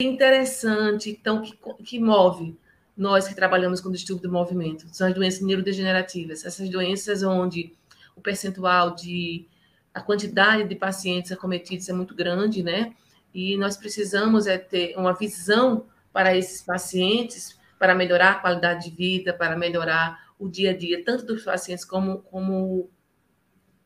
[0.00, 2.58] interessante, então, que, que move
[2.96, 7.74] nós que trabalhamos com distúrbio do movimento, são as doenças neurodegenerativas, essas doenças onde
[8.14, 9.48] o percentual de
[9.92, 12.94] a quantidade de pacientes acometidos é muito grande, né?
[13.32, 18.96] E nós precisamos é ter uma visão para esses pacientes para melhorar a qualidade de
[18.96, 22.90] vida, para melhorar o dia a dia, tanto dos pacientes como, como,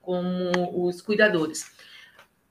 [0.01, 1.71] como os cuidadores.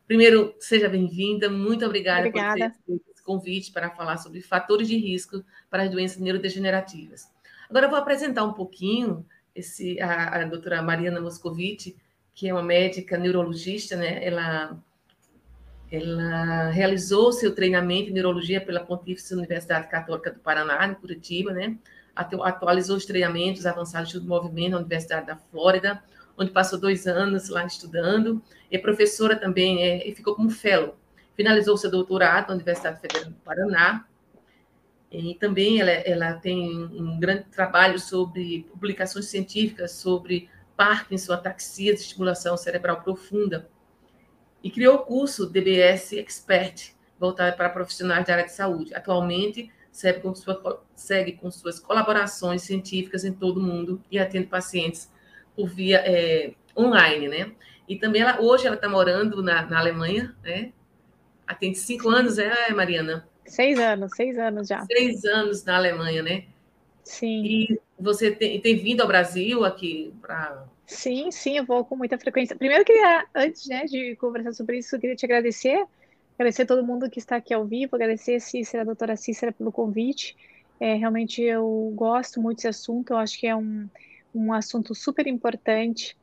[0.07, 2.75] Primeiro, seja bem-vinda, muito obrigada, obrigada.
[2.85, 7.29] por ter convite para falar sobre fatores de risco para as doenças neurodegenerativas.
[7.69, 11.97] Agora eu vou apresentar um pouquinho esse, a, a doutora Mariana Moscovici,
[12.33, 14.25] que é uma médica neurologista, né?
[14.25, 14.77] Ela
[15.89, 21.77] ela realizou seu treinamento em neurologia pela Pontífice Universidade Católica do Paraná, em Curitiba, né?
[22.13, 26.03] Atualizou os treinamentos avançados do movimento na Universidade da Flórida,
[26.37, 28.41] onde passou dois anos lá estudando.
[28.69, 30.97] É professora também, é, e ficou como fellow.
[31.37, 34.05] Finalizou seu doutorado na Universidade Federal do Paraná.
[35.09, 42.01] E também ela, ela tem um grande trabalho sobre publicações científicas sobre Parkinson, ataxia de
[42.01, 43.69] estimulação cerebral profunda
[44.63, 48.93] e criou o curso DBS Expert, voltado para profissionais da área de saúde.
[48.93, 54.47] Atualmente, segue com, sua, segue com suas colaborações científicas em todo o mundo e atende
[54.47, 55.11] pacientes
[55.55, 57.51] por via é, online, né?
[57.87, 60.73] E também ela, hoje ela está morando na, na, Alemanha, né?
[61.47, 63.27] Atende cinco anos, é, Mariana?
[63.45, 64.85] Seis anos, seis anos já.
[64.85, 66.43] Seis anos na Alemanha, né?
[67.03, 67.45] Sim.
[67.45, 72.17] E você tem, tem vindo ao Brasil aqui para Sim, sim, eu vou com muita
[72.17, 72.55] frequência.
[72.55, 75.85] Primeiro, eu queria, antes né, de conversar sobre isso, eu queria te agradecer,
[76.35, 79.51] agradecer a todo mundo que está aqui ao vivo, agradecer a Cícera, a doutora Cícera,
[79.51, 80.35] pelo convite.
[80.79, 83.89] É, realmente eu gosto muito desse assunto, eu acho que é um,
[84.33, 86.15] um assunto super importante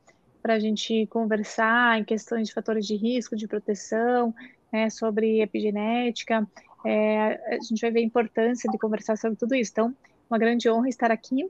[0.43, 4.35] para a gente conversar em questões de fatores de risco, de proteção,
[4.75, 6.45] né, sobre epigenética.
[6.85, 9.71] É, a gente vai ver a importância de conversar sobre tudo isso.
[9.71, 9.97] Então,
[10.29, 11.49] uma grande honra estar aqui.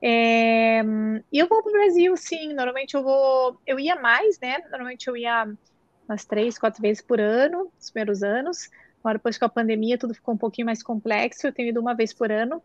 [0.00, 0.80] É,
[1.32, 2.52] eu vou para o Brasil, sim.
[2.52, 3.58] Normalmente eu vou.
[3.66, 4.58] Eu ia mais, né?
[4.70, 5.52] Normalmente eu ia
[6.08, 8.70] umas três, quatro vezes por ano, nos primeiros anos.
[9.00, 11.48] Agora, depois com a pandemia, tudo ficou um pouquinho mais complexo.
[11.48, 12.62] Eu tenho ido uma vez por ano.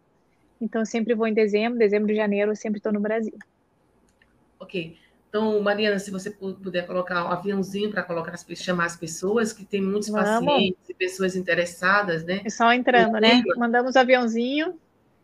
[0.62, 3.38] Então, sempre vou em dezembro, dezembro janeiro, eu sempre estou no Brasil.
[4.60, 4.96] Ok.
[5.38, 9.80] Então, Mariana, se você puder colocar um aviãozinho para colocar chamar as pessoas, que tem
[9.80, 10.28] muitos Vamos.
[10.28, 12.40] pacientes e pessoas interessadas, né?
[12.40, 13.44] Pessoal entrando, né?
[13.56, 14.80] Mandamos aviãozinho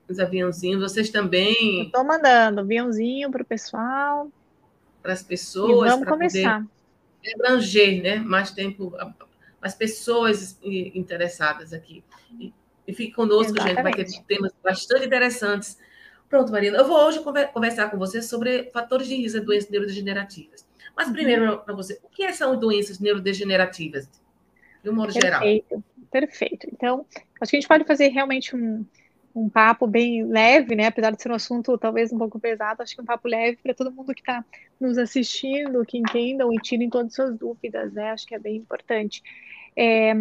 [0.07, 0.81] os aviãozinhos.
[0.81, 1.85] Vocês também.
[1.85, 4.29] Estou mandando aviãozinho para o pessoal.
[5.01, 5.87] Para as pessoas.
[5.87, 6.63] E vamos começar.
[7.35, 8.17] Abranger, né?
[8.17, 8.93] Mais tempo,
[9.59, 12.03] as pessoas interessadas aqui.
[12.39, 12.53] E,
[12.87, 13.97] e fique conosco, Exatamente.
[13.97, 14.11] gente.
[14.11, 15.79] Vai ter temas bastante interessantes.
[16.33, 16.79] Pronto, Marina.
[16.79, 17.19] Eu vou hoje
[17.53, 20.67] conversar com você sobre fatores de risco de doenças neurodegenerativas.
[20.97, 21.13] Mas uhum.
[21.13, 24.09] primeiro, para você, o que são doenças neurodegenerativas?
[24.83, 25.83] De um modo perfeito, geral.
[26.11, 26.67] Perfeito.
[26.73, 27.05] Então,
[27.39, 28.83] acho que a gente pode fazer realmente um,
[29.35, 30.87] um papo bem leve, né?
[30.87, 33.75] Apesar de ser um assunto talvez um pouco pesado, acho que um papo leve para
[33.75, 34.43] todo mundo que está
[34.81, 38.09] nos assistindo, que entendam e tirem todas as suas dúvidas, né?
[38.09, 39.21] Acho que é bem importante.
[39.75, 40.13] É,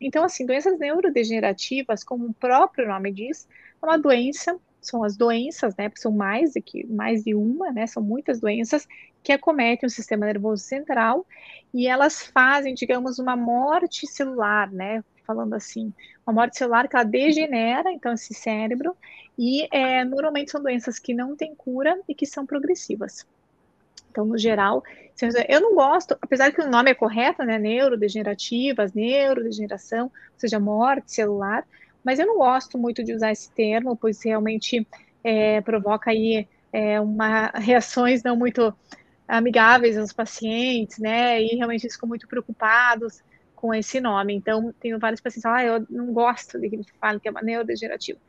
[0.00, 3.48] então, assim, doenças neurodegenerativas, como o próprio nome diz,
[3.82, 5.90] é uma doença, são as doenças, né?
[5.96, 7.86] São mais de, que, mais de uma, né?
[7.86, 8.86] São muitas doenças
[9.22, 11.26] que acometem o sistema nervoso central
[11.74, 15.02] e elas fazem, digamos, uma morte celular, né?
[15.26, 15.92] falando assim,
[16.24, 18.96] uma morte celular que ela degenera, então, esse cérebro,
[19.36, 23.26] e é, normalmente são doenças que não têm cura e que são progressivas.
[24.10, 24.82] Então, no geral,
[25.48, 31.12] eu não gosto, apesar que o nome é correto, né, neurodegenerativas, neurodegeneração, ou seja, morte
[31.12, 31.66] celular,
[32.06, 34.86] mas eu não gosto muito de usar esse termo, pois realmente
[35.24, 38.72] é, provoca aí é, uma, reações não muito
[39.26, 43.20] amigáveis aos pacientes, né, e realmente eles ficam muito preocupados,
[43.56, 44.34] com esse nome.
[44.34, 47.26] Então, tenho vários pacientes que falam, ah, eu não gosto de que gente fale que
[47.26, 48.20] é uma neurodegenerativa.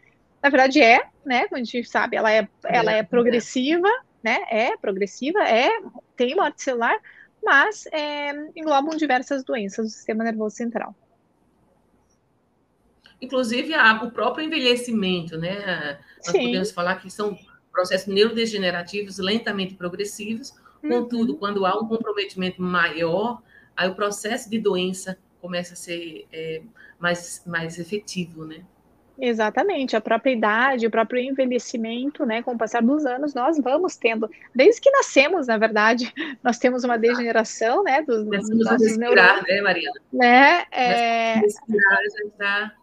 [0.42, 1.48] Na verdade, é, né?
[1.48, 3.90] Como a gente sabe, ela é, ela é progressiva,
[4.24, 4.40] né?
[4.50, 5.70] É progressiva, é,
[6.16, 6.98] tem morte celular,
[7.44, 10.96] mas é, englobam diversas doenças do sistema nervoso central.
[13.22, 16.00] Inclusive, a, o próprio envelhecimento, né?
[16.18, 16.46] Nós Sim.
[16.46, 17.38] podemos falar que são
[17.72, 21.40] processos neurodegenerativos lentamente progressivos, contudo, uhum.
[21.40, 23.42] quando há um comprometimento maior
[23.78, 26.62] aí o processo de doença começa a ser é,
[27.00, 28.66] mais, mais efetivo, né?
[29.20, 32.44] Exatamente, a própria idade, o próprio envelhecimento, né?
[32.44, 36.12] Com o passar dos anos, nós vamos tendo, desde que nascemos, na verdade,
[36.44, 38.02] nós temos uma degeneração, né?
[38.02, 40.02] Dos, Começamos a respirar, né, Mariana?
[40.12, 40.66] Né?
[40.72, 41.34] É...
[41.36, 42.74] Respirar já está.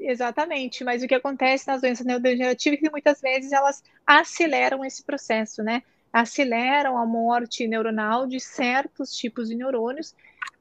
[0.00, 5.04] Exatamente, mas o que acontece nas doenças neurodegenerativas é que muitas vezes elas aceleram esse
[5.04, 5.82] processo, né?
[6.12, 10.14] Aceleram a morte neuronal de certos tipos de neurônios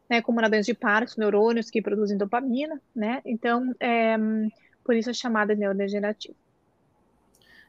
[0.09, 3.21] né, como na doença de Parkinson, neurônios que produzem dopamina, né?
[3.23, 4.17] Então, é,
[4.83, 6.35] por isso é chamada neurodegenerativa.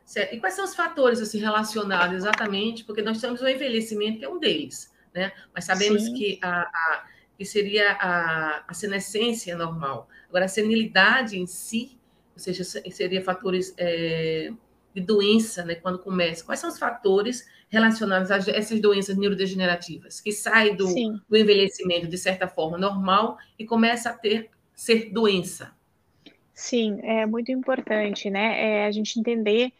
[0.06, 0.34] Certo.
[0.34, 2.82] E quais são os fatores assim relacionados exatamente?
[2.84, 5.30] Porque nós temos o envelhecimento, que é um deles, né?
[5.54, 6.14] Mas sabemos Sim.
[6.14, 7.04] que a, a,
[7.40, 10.10] que seria a, a senescência normal.
[10.28, 11.98] Agora, a senilidade em si,
[12.34, 14.52] ou seja, seria fatores é,
[14.94, 15.74] de doença, né?
[15.74, 16.44] Quando começa.
[16.44, 20.84] Quais são os fatores relacionados a essas doenças neurodegenerativas que saem do,
[21.26, 25.74] do envelhecimento de certa forma normal e começa a ter ser doença?
[26.52, 28.82] Sim, é muito importante, né?
[28.82, 29.72] É a gente entender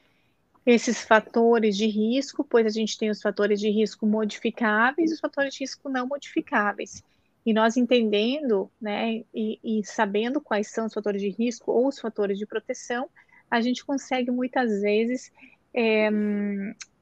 [0.64, 5.20] esses fatores de risco, pois a gente tem os fatores de risco modificáveis e os
[5.20, 7.04] fatores de risco não modificáveis.
[7.44, 11.98] E nós entendendo, né, e, e, sabendo quais são os fatores de risco ou os
[11.98, 13.08] fatores de proteção,
[13.50, 15.32] a gente consegue muitas vezes
[15.74, 16.08] é,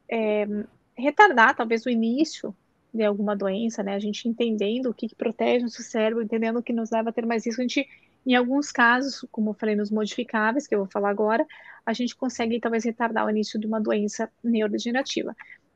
[0.08, 0.46] é,
[0.96, 2.54] retardar talvez o início
[2.94, 3.94] de alguma doença, né?
[3.94, 7.12] A gente entendendo o que, que protege nosso cérebro, entendendo o que nos leva a
[7.12, 7.86] ter mais risco, a gente
[8.26, 11.46] em alguns casos, como eu falei nos modificáveis, que eu vou falar agora,
[11.86, 15.34] a gente consegue talvez retardar o início de uma doença neurodegenerativa.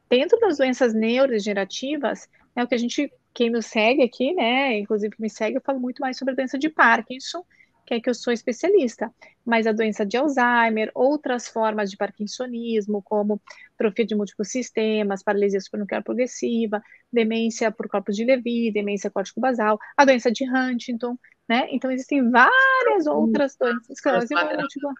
[0.08, 5.14] Dentro das doenças neurodegenerativas, é o que a gente, quem nos segue aqui, né, inclusive
[5.14, 7.44] que me segue, eu falo muito mais sobre a doença de Parkinson,
[7.84, 9.12] que é que eu sou especialista,
[9.44, 13.40] mas a doença de Alzheimer, outras formas de parkinsonismo, como
[13.74, 16.82] atrofia de múltiplos sistemas, paralisia supranuclear progressiva,
[17.12, 21.18] demência por corpos de Levy, demência córtico-basal, a doença de Huntington,
[21.48, 21.66] né?
[21.70, 24.94] Então, existem várias outras doenças, esclerose múltipla.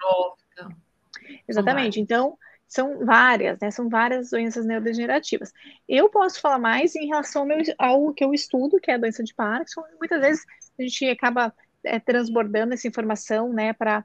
[1.49, 2.01] Exatamente.
[2.01, 2.37] Então,
[2.73, 3.71] são várias, né?
[3.71, 5.53] São várias doenças neurodegenerativas.
[5.87, 8.99] Eu posso falar mais em relação ao, meu, ao que eu estudo, que é a
[8.99, 9.83] doença de Parkinson.
[9.99, 10.47] Muitas vezes
[10.79, 11.55] a gente acaba
[11.85, 14.03] é, transbordando essa informação, né, para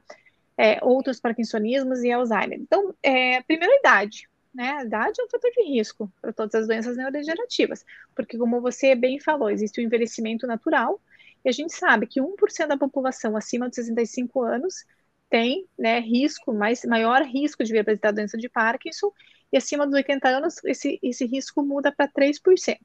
[0.54, 2.60] é, outros parkinsonismos e Alzheimer.
[2.60, 4.28] Então, é, primeiro, a idade.
[4.54, 4.70] Né?
[4.72, 8.94] A idade é um fator de risco para todas as doenças neurodegenerativas, porque, como você
[8.94, 11.00] bem falou, existe o envelhecimento natural,
[11.42, 14.84] e a gente sabe que 1% da população acima de 65 anos
[15.28, 19.12] tem né, risco, mais, maior risco de vir apresentar doença de Parkinson,
[19.52, 22.76] e acima dos 80 anos esse, esse risco muda para 3%.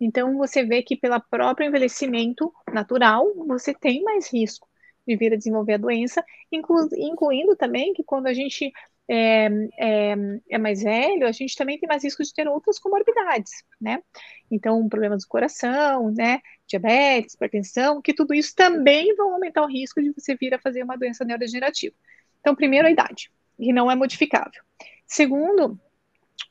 [0.00, 4.68] Então, você vê que pelo próprio envelhecimento natural, você tem mais risco
[5.06, 8.72] de vir a desenvolver a doença, inclu, incluindo também que quando a gente
[9.08, 9.46] é,
[9.78, 10.14] é,
[10.50, 14.02] é, mais velho, a gente também tem mais risco de ter outras comorbidades, né?
[14.50, 16.40] Então, problemas do coração, né?
[16.66, 20.82] Diabetes, hipertensão, que tudo isso também vão aumentar o risco de você vir a fazer
[20.82, 21.94] uma doença neurodegenerativa.
[22.40, 24.62] Então, primeiro, a idade, que não é modificável.
[25.06, 25.80] Segundo,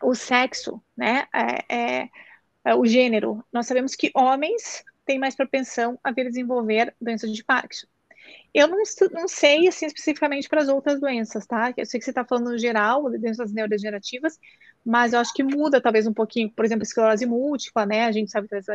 [0.02, 1.28] o sexo, né?
[1.34, 2.10] É, é,
[2.66, 3.46] é o gênero.
[3.54, 7.88] Nós sabemos que homens têm mais propensão a vir desenvolver doença de Parkinson.
[8.58, 8.82] Eu não,
[9.12, 11.72] não sei, assim, especificamente para as outras doenças, tá?
[11.78, 14.40] Eu sei que você está falando no geral, doenças neurodegenerativas,
[14.84, 18.06] mas eu acho que muda talvez um pouquinho, por exemplo, esclerose múltipla, né?
[18.06, 18.66] A gente sabe que as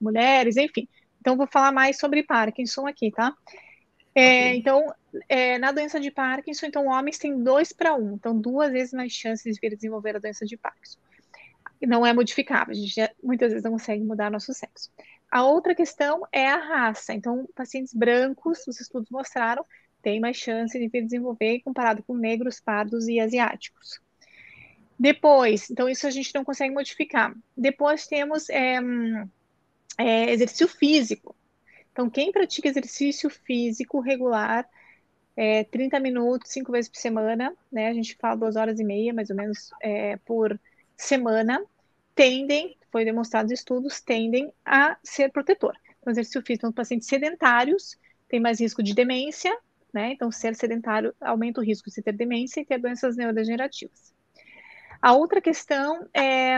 [0.00, 0.88] mulheres, enfim.
[1.20, 3.34] Então, vou falar mais sobre Parkinson aqui, tá?
[4.14, 4.94] É, então,
[5.28, 9.10] é, na doença de Parkinson, então, homens têm dois para um, então, duas vezes mais
[9.10, 11.00] chances de vir desenvolver a doença de Parkinson.
[11.82, 14.88] Não é modificável, a gente já, muitas vezes não consegue mudar nosso sexo.
[15.30, 17.12] A outra questão é a raça.
[17.12, 19.64] Então, pacientes brancos, os estudos mostraram,
[20.02, 24.00] têm mais chance de vir desenvolver comparado com negros, pardos e asiáticos.
[24.98, 27.34] Depois, então isso a gente não consegue modificar.
[27.56, 28.78] Depois temos é,
[29.98, 31.36] é, exercício físico.
[31.92, 34.68] Então, quem pratica exercício físico regular,
[35.36, 37.88] é, 30 minutos, cinco vezes por semana, né?
[37.88, 39.70] A gente fala duas horas e meia, mais ou menos,
[40.24, 40.58] por
[40.96, 41.62] semana,
[42.14, 45.76] tendem foi demonstrado estudos, tendem a ser protetor.
[46.00, 47.94] Então, exercício físico nos pacientes sedentários
[48.26, 49.54] tem mais risco de demência,
[49.92, 50.12] né?
[50.12, 54.14] Então, ser sedentário aumenta o risco de ter demência e ter doenças neurodegenerativas.
[55.02, 56.56] A outra questão é,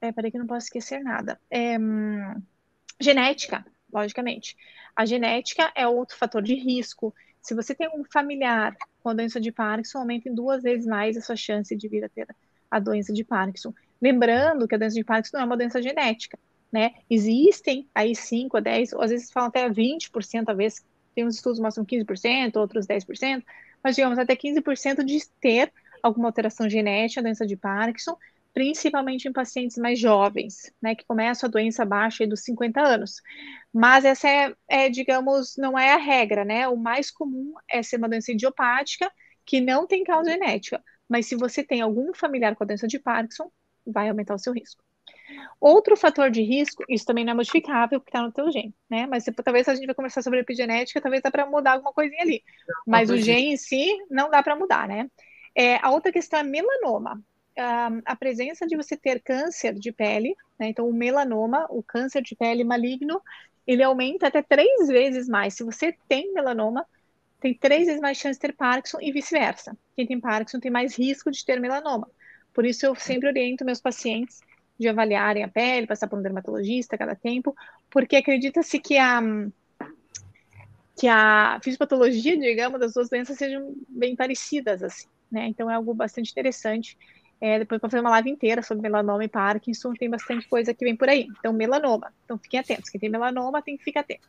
[0.00, 1.76] é peraí que não posso esquecer nada, é
[3.00, 4.56] genética, logicamente.
[4.96, 7.14] A genética é outro fator de risco.
[7.40, 11.16] Se você tem um familiar com a doença de Parkinson, aumenta em duas vezes mais
[11.16, 12.26] a sua chance de vir a ter
[12.68, 13.72] a doença de Parkinson.
[14.04, 16.38] Lembrando que a doença de Parkinson não é uma doença genética,
[16.70, 16.92] né?
[17.08, 21.36] Existem aí 5 a 10, ou às vezes falam até 20%, às vezes tem uns
[21.36, 23.42] estudos que mostram 15%, outros 10%,
[23.82, 28.14] mas digamos até 15% de ter alguma alteração genética, doença de Parkinson,
[28.52, 33.22] principalmente em pacientes mais jovens, né, que começam a doença abaixo dos 50 anos.
[33.72, 36.68] Mas essa é, é, digamos, não é a regra, né?
[36.68, 39.10] O mais comum é ser uma doença idiopática
[39.46, 40.84] que não tem causa genética.
[41.08, 43.50] Mas se você tem algum familiar com a doença de Parkinson,
[43.86, 44.82] vai aumentar o seu risco.
[45.60, 49.06] Outro fator de risco, isso também não é modificável, porque está no teu gene, né?
[49.06, 52.42] Mas talvez a gente vai conversar sobre epigenética, talvez dá para mudar alguma coisinha ali.
[52.86, 55.10] Mas o gene em si não dá para mudar, né?
[55.54, 57.22] É, a outra questão é melanoma.
[57.56, 60.68] Um, a presença de você ter câncer de pele, né?
[60.68, 63.22] Então, o melanoma, o câncer de pele maligno,
[63.66, 65.54] ele aumenta até três vezes mais.
[65.54, 66.84] Se você tem melanoma,
[67.40, 69.76] tem três vezes mais chance de ter Parkinson e vice-versa.
[69.94, 72.10] Quem tem Parkinson tem mais risco de ter melanoma.
[72.54, 74.40] Por isso, eu sempre oriento meus pacientes
[74.78, 77.54] de avaliarem a pele, passar por um dermatologista a cada tempo,
[77.90, 79.20] porque acredita-se que a,
[80.96, 85.46] que a fisiopatologia, digamos, das duas doenças sejam bem parecidas, assim, né?
[85.48, 86.96] Então, é algo bastante interessante.
[87.40, 90.84] É, depois vou fazer uma live inteira sobre melanoma e Parkinson, tem bastante coisa que
[90.84, 91.26] vem por aí.
[91.38, 92.12] Então, melanoma.
[92.24, 92.88] Então, fiquem atentos.
[92.88, 94.28] Quem tem melanoma tem que ficar atento.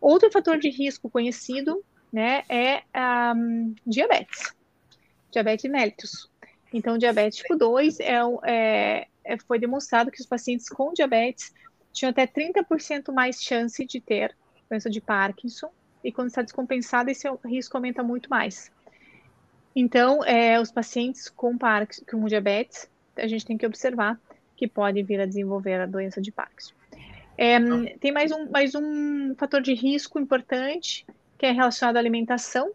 [0.00, 2.82] Outro fator de risco conhecido, né, é
[3.34, 4.54] um, diabetes.
[5.32, 6.30] Diabetes mellitus.
[6.72, 11.52] Então, diabetes tipo 2 é, é, é, foi demonstrado que os pacientes com diabetes
[11.92, 14.36] tinham até 30% mais chance de ter
[14.68, 15.70] doença de Parkinson,
[16.04, 18.70] e quando está descompensado, esse risco aumenta muito mais.
[19.74, 21.56] Então, é, os pacientes com,
[22.10, 24.20] com diabetes, a gente tem que observar
[24.56, 26.74] que podem vir a desenvolver a doença de Parkinson.
[27.36, 27.58] É,
[28.00, 31.06] tem mais um, mais um fator de risco importante,
[31.38, 32.72] que é relacionado à alimentação,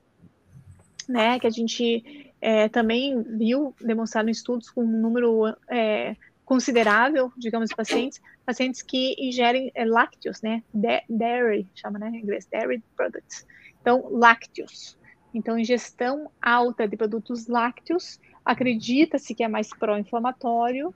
[1.07, 7.31] né, que a gente é, também viu demonstrado em estudos com um número é, considerável,
[7.37, 12.83] digamos, de pacientes, pacientes que ingerem é, lácteos, né, dairy, chama, né, em inglês, dairy
[12.97, 13.47] products.
[13.79, 14.97] Então, lácteos.
[15.33, 20.93] Então, ingestão alta de produtos lácteos, acredita-se que é mais pró-inflamatório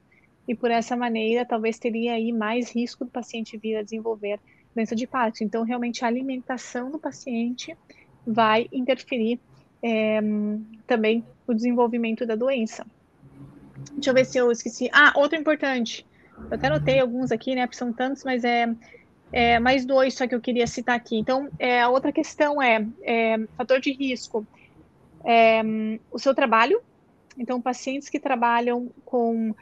[0.50, 4.38] e por essa maneira talvez teria aí mais risco do paciente vir a desenvolver
[4.76, 5.46] doença de Parkinson.
[5.46, 7.74] Então, realmente a alimentação do paciente
[8.26, 9.40] vai interferir
[9.82, 10.20] é,
[10.86, 12.86] também o desenvolvimento da doença.
[13.94, 14.90] Deixa eu ver se eu esqueci.
[14.92, 16.06] Ah, outro importante.
[16.50, 17.66] Eu até anotei alguns aqui, né?
[17.66, 18.68] Porque são tantos, mas é,
[19.32, 21.18] é mais dois só que eu queria citar aqui.
[21.18, 24.46] Então, é, a outra questão é, é fator de risco.
[25.24, 25.62] É,
[26.12, 26.82] o seu trabalho.
[27.38, 29.54] Então, pacientes que trabalham com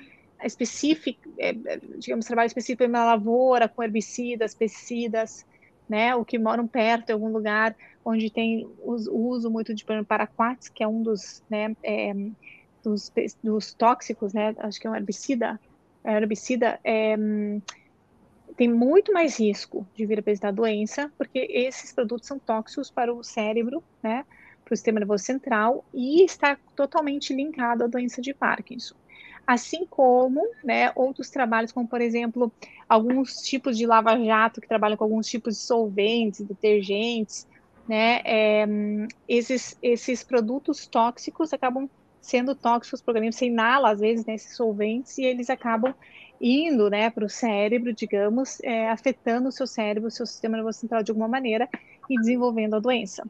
[0.44, 1.54] específico, é,
[1.98, 5.46] digamos, trabalho específico na lavoura, com herbicidas, pesticidas,
[5.88, 6.12] né?
[6.26, 7.76] Que moram perto de algum lugar
[8.06, 12.14] onde tem o uso muito de paraquats, que é um dos, né, é,
[12.84, 13.12] dos,
[13.44, 15.60] dos, tóxicos, né, acho que é um herbicida,
[16.04, 17.16] é herbicida é,
[18.56, 23.12] tem muito mais risco de vir a apresentar doença, porque esses produtos são tóxicos para
[23.12, 24.24] o cérebro, né,
[24.64, 28.96] para o sistema nervoso central, e está totalmente linkado à doença de Parkinson.
[29.46, 32.52] Assim como né, outros trabalhos, como por exemplo,
[32.90, 37.48] alguns tipos de lava-jato que trabalham com alguns tipos de solventes, detergentes,
[37.88, 38.66] né, é,
[39.28, 41.88] esses, esses produtos tóxicos acabam
[42.20, 45.94] sendo tóxicos para o organismo, você inala às vezes né, solventes e eles acabam
[46.42, 50.80] indo né, para o cérebro, digamos, é, afetando o seu cérebro, o seu sistema nervoso
[50.80, 51.70] central de alguma maneira
[52.10, 53.24] e desenvolvendo a doença.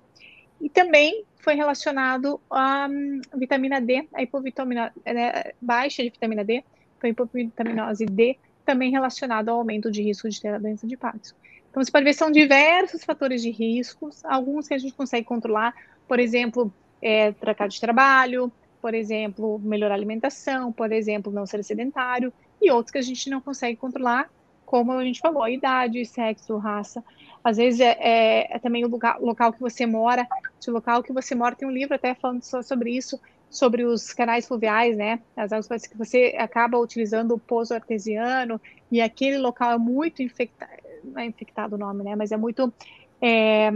[0.61, 6.63] E também foi relacionado à um, vitamina D, a hipovitamina né, baixa de vitamina D,
[6.99, 8.35] foi hipovitaminose D,
[8.65, 11.35] também relacionado ao aumento de risco de ter a doença de Parkinson.
[11.69, 15.75] Então, você pode ver, são diversos fatores de riscos, alguns que a gente consegue controlar,
[16.07, 21.63] por exemplo, é, trocar de trabalho, por exemplo, melhorar a alimentação, por exemplo, não ser
[21.63, 24.31] sedentário, e outros que a gente não consegue controlar,
[24.65, 27.03] como a gente falou, a idade, sexo, raça.
[27.43, 30.27] Às vezes é, é, é também o lugar, local que você mora,
[30.69, 33.19] o local que você mora, tem um livro até falando só sobre isso,
[33.49, 35.19] sobre os canais fluviais, né?
[35.35, 38.59] As águas que você acaba utilizando o poço artesiano
[38.91, 40.71] e aquele local é muito infectado,
[41.03, 42.15] não é infectado o nome, né?
[42.15, 42.73] Mas é muito.
[43.21, 43.71] É,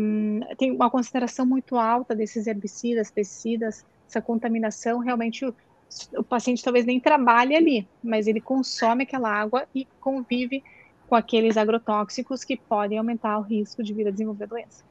[0.57, 4.99] tem uma consideração muito alta desses herbicidas, pesticidas, essa contaminação.
[4.99, 5.55] Realmente, o,
[6.17, 10.61] o paciente talvez nem trabalhe ali, mas ele consome aquela água e convive
[11.07, 14.88] com aqueles agrotóxicos que podem aumentar o risco de vir a desenvolver doença.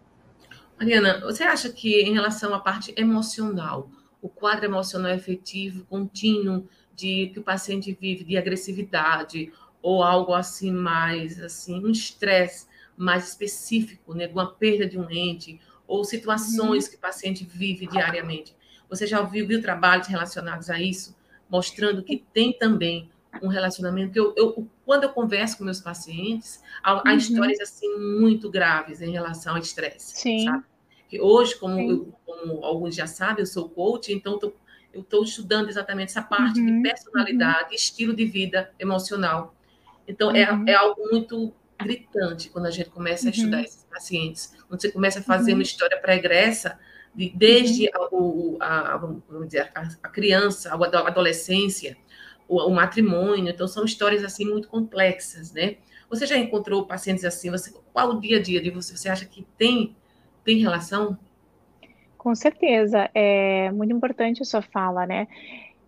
[0.79, 3.91] Mariana, você acha que em relação à parte emocional,
[4.23, 10.73] o quadro emocional efetivo, contínuo, de que o paciente vive de agressividade ou algo assim
[10.73, 12.67] mais assim um estresse
[12.97, 16.91] mais específico, né, uma perda de um ente ou situações uhum.
[16.91, 18.57] que o paciente vive diariamente.
[18.89, 21.17] Você já ouviu, viu trabalhos relacionados a isso,
[21.49, 23.11] mostrando que tem também
[23.43, 24.19] um relacionamento.
[24.19, 27.17] Eu, eu quando eu converso com meus pacientes, há, há uhum.
[27.17, 30.45] histórias assim muito graves em relação ao estresse, Sim.
[30.45, 30.65] sabe?
[31.09, 34.53] Que hoje, como, eu, como, alguns já sabem, eu sou coach, então tô,
[34.93, 36.83] eu estou estudando exatamente essa parte uhum.
[36.83, 37.75] de personalidade, uhum.
[37.75, 39.55] estilo de vida emocional.
[40.07, 40.65] Então, é, uhum.
[40.67, 43.65] é, é, algo muito gritante quando a gente começa a estudar uhum.
[43.65, 44.55] esses pacientes.
[44.69, 45.63] Quando você começa a fazer uma uhum.
[45.63, 46.79] história pregressa,
[47.15, 51.97] de, desde a, o, a, vamos dizer, a, a criança, a adolescência,
[52.49, 53.49] o, o, matrimônio.
[53.49, 55.77] Então, são histórias assim muito complexas, né?
[56.09, 57.51] Você já encontrou pacientes assim?
[57.51, 58.97] Você, qual o dia a dia de você?
[58.97, 59.95] Você acha que tem,
[60.43, 61.19] tem relação?
[62.17, 63.11] Com certeza.
[63.15, 65.29] É muito importante a sua fala, né?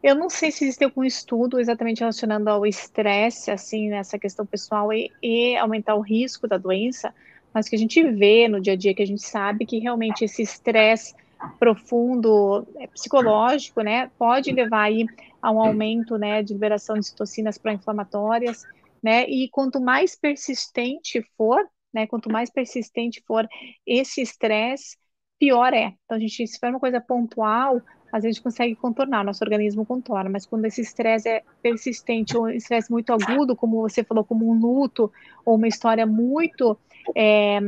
[0.03, 4.93] Eu não sei se existe algum estudo exatamente relacionando ao estresse, assim, nessa questão pessoal
[4.93, 7.15] e, e, aumentar o risco da doença,
[7.53, 10.25] mas que a gente vê no dia a dia, que a gente sabe que realmente
[10.25, 11.15] esse estresse
[11.59, 15.07] profundo é, psicológico, né, pode levar aí
[15.43, 18.65] a um aumento, né, de liberação de citocinas pró-inflamatórias,
[19.03, 23.49] né, e quanto mais persistente for, né, quanto mais persistente for
[23.87, 24.97] esse estresse,
[25.39, 25.95] pior é.
[26.05, 27.81] Então, a gente, se for uma coisa pontual,
[28.13, 32.37] às vezes a gente consegue contornar, nosso organismo contorna, mas quando esse estresse é persistente
[32.37, 35.11] ou estresse muito agudo, como você falou, como um luto
[35.45, 36.77] ou uma história muito
[37.17, 37.59] é,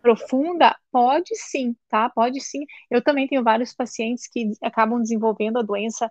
[0.00, 2.08] profunda, pode sim, tá?
[2.08, 2.64] Pode sim.
[2.90, 6.10] Eu também tenho vários pacientes que acabam desenvolvendo a doença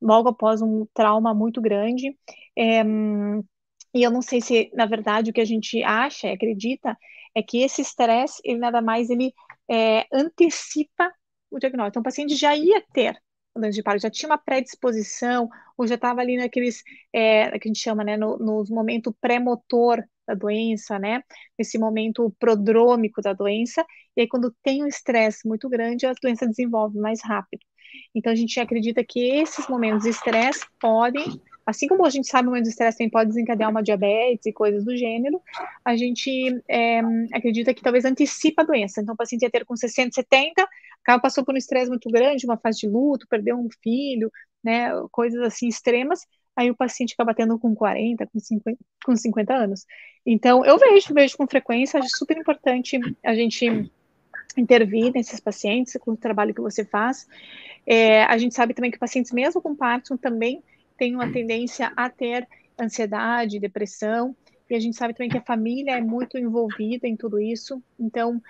[0.00, 2.16] logo após um trauma muito grande.
[2.56, 2.82] É,
[3.94, 6.96] e eu não sei se, na verdade, o que a gente acha, acredita,
[7.34, 9.32] é que esse estresse, ele nada mais, ele
[9.70, 11.12] é, antecipa
[11.50, 11.92] o diagnóstico.
[11.92, 13.18] Então, o paciente já ia ter
[13.54, 17.70] doença de Parkinson, já tinha uma predisposição, ou já estava ali naqueles, é, que a
[17.70, 21.22] gente chama, né, no, no momento pré-motor da doença, né,
[21.58, 23.84] nesse momento prodrômico da doença,
[24.16, 27.62] e aí quando tem um estresse muito grande, a doença desenvolve mais rápido.
[28.14, 32.46] Então, a gente acredita que esses momentos de estresse podem Assim como a gente sabe
[32.46, 35.42] o momento de estresse também pode desencadear uma diabetes e coisas do gênero,
[35.84, 37.00] a gente é,
[37.34, 39.02] acredita que talvez antecipa a doença.
[39.02, 40.64] Então, o paciente ia ter com 60, 70,
[41.02, 44.30] acaba passou por um estresse muito grande, uma fase de luto, perdeu um filho,
[44.62, 46.20] né, coisas assim extremas,
[46.54, 49.86] aí o paciente acaba tendo com 40, com 50, com 50 anos.
[50.24, 53.90] Então, eu vejo, vejo com frequência, acho super importante a gente
[54.56, 57.26] intervir nesses pacientes com o trabalho que você faz.
[57.86, 60.62] É, a gente sabe também que pacientes mesmo com Parkinson também
[60.98, 62.48] tem uma tendência a ter
[62.80, 64.34] ansiedade, depressão,
[64.68, 68.42] e a gente sabe também que a família é muito envolvida em tudo isso, então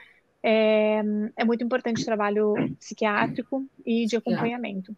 [0.42, 1.02] é,
[1.36, 4.96] é muito importante o trabalho psiquiátrico e de acompanhamento.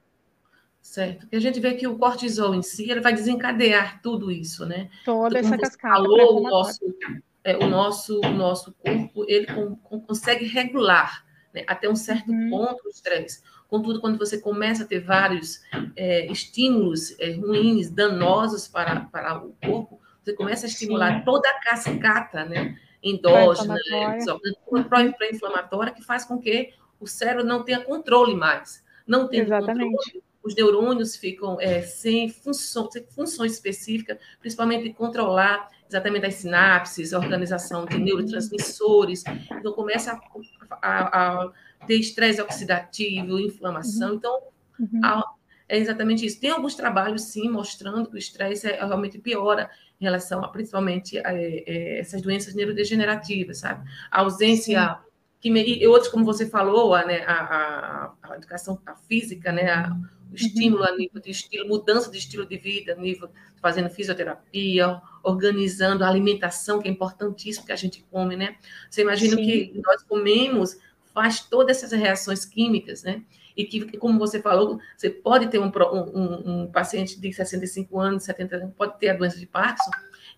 [0.81, 1.27] Certo.
[1.31, 4.89] E a gente vê que o cortisol em si ele vai desencadear tudo isso, né?
[5.05, 5.97] Toda essa cascata.
[5.97, 6.81] Falou, o nosso,
[7.49, 11.25] é, o nosso, o nosso corpo ele com, com, consegue regular
[11.55, 12.51] né, até um certo uhum.
[12.51, 13.43] ponto o estresse.
[13.69, 15.63] Contudo, quando você começa a ter vários
[15.97, 21.25] é, estímulos é, ruins, danosos para, para o corpo, você começa a estimular Sim.
[21.25, 24.19] toda a cascata né, endógena, né,
[24.89, 28.85] pró-inflamatória, que faz com que o cérebro não tenha controle mais.
[29.07, 29.91] Não tem controle,
[30.43, 37.19] os neurônios ficam é, sem, função, sem funções específicas, principalmente controlar exatamente as sinapses, a
[37.19, 39.25] organização de neurotransmissores.
[39.51, 40.13] Então, começa
[40.71, 41.51] a, a, a
[41.87, 44.11] ter estresse oxidativo, inflamação.
[44.11, 44.17] Uhum.
[44.17, 44.43] Então,
[44.79, 45.23] uhum.
[45.69, 46.41] é exatamente isso.
[46.41, 49.71] Tem alguns trabalhos, sim, mostrando que o estresse é, realmente piora
[50.01, 53.89] em relação a, principalmente, a, a, é, essas doenças neurodegenerativas, sabe?
[54.11, 54.95] A ausência...
[54.95, 55.09] Sim.
[55.41, 59.97] Que, e outros, como você falou, a, né, a, a, educação a física, né, a,
[60.35, 60.89] estímulo uhum.
[60.89, 66.81] a nível de estilo, mudança de estilo de vida, nível fazendo fisioterapia, organizando a alimentação,
[66.81, 68.57] que é importantíssimo que a gente come, né?
[68.91, 69.45] Você imagina Sim.
[69.45, 70.79] que nós comemos
[71.13, 73.23] faz todas essas reações químicas, né?
[73.57, 78.23] E que, como você falou, você pode ter um, um, um paciente de 65 anos,
[78.23, 79.91] 70 anos, pode ter a doença de Parkinson,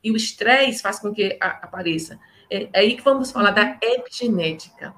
[0.03, 2.19] e o estresse faz com que a, apareça.
[2.49, 4.95] É, é, aí que vamos falar da epigenética.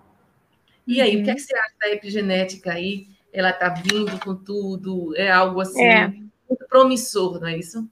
[0.87, 1.23] E aí, uhum.
[1.23, 3.09] o que, é que você acha da epigenética aí?
[3.33, 6.09] Ela está vindo com tudo, é algo assim é.
[6.09, 7.89] muito promissor, não é isso?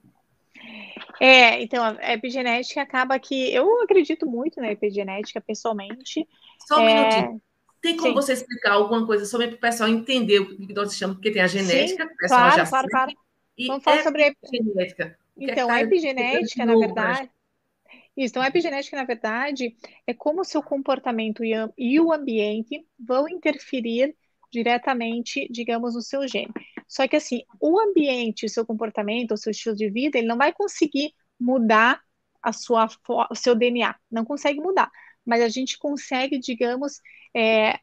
[1.19, 6.27] É, então a epigenética acaba que eu acredito muito na epigenética pessoalmente.
[6.67, 6.93] Só um é...
[6.95, 7.41] minutinho.
[7.81, 8.13] Tem como Sim.
[8.13, 11.41] você explicar alguma coisa sobre para o pessoal entender o que nós chamamos, porque tem
[11.41, 13.11] a genética, Sim, o pessoal claro, já claro, sabe, claro.
[13.57, 15.17] E Vamos falar sobre a epigenética.
[15.37, 17.31] Então, é a epigenética, na verdade.
[18.15, 19.75] Isso, então, a epigenética, na verdade,
[20.05, 24.15] é como o seu comportamento e o ambiente vão interferir
[24.51, 26.51] diretamente, digamos, no seu gene.
[26.87, 30.37] Só que, assim, o ambiente, o seu comportamento, o seu estilo de vida, ele não
[30.37, 32.01] vai conseguir mudar
[32.41, 32.87] a sua,
[33.29, 34.91] o seu DNA, não consegue mudar
[35.25, 36.99] mas a gente consegue, digamos,
[37.35, 37.79] é,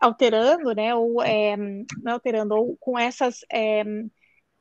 [0.00, 3.84] alterando, né, ou é, não alterando, ou com essas é,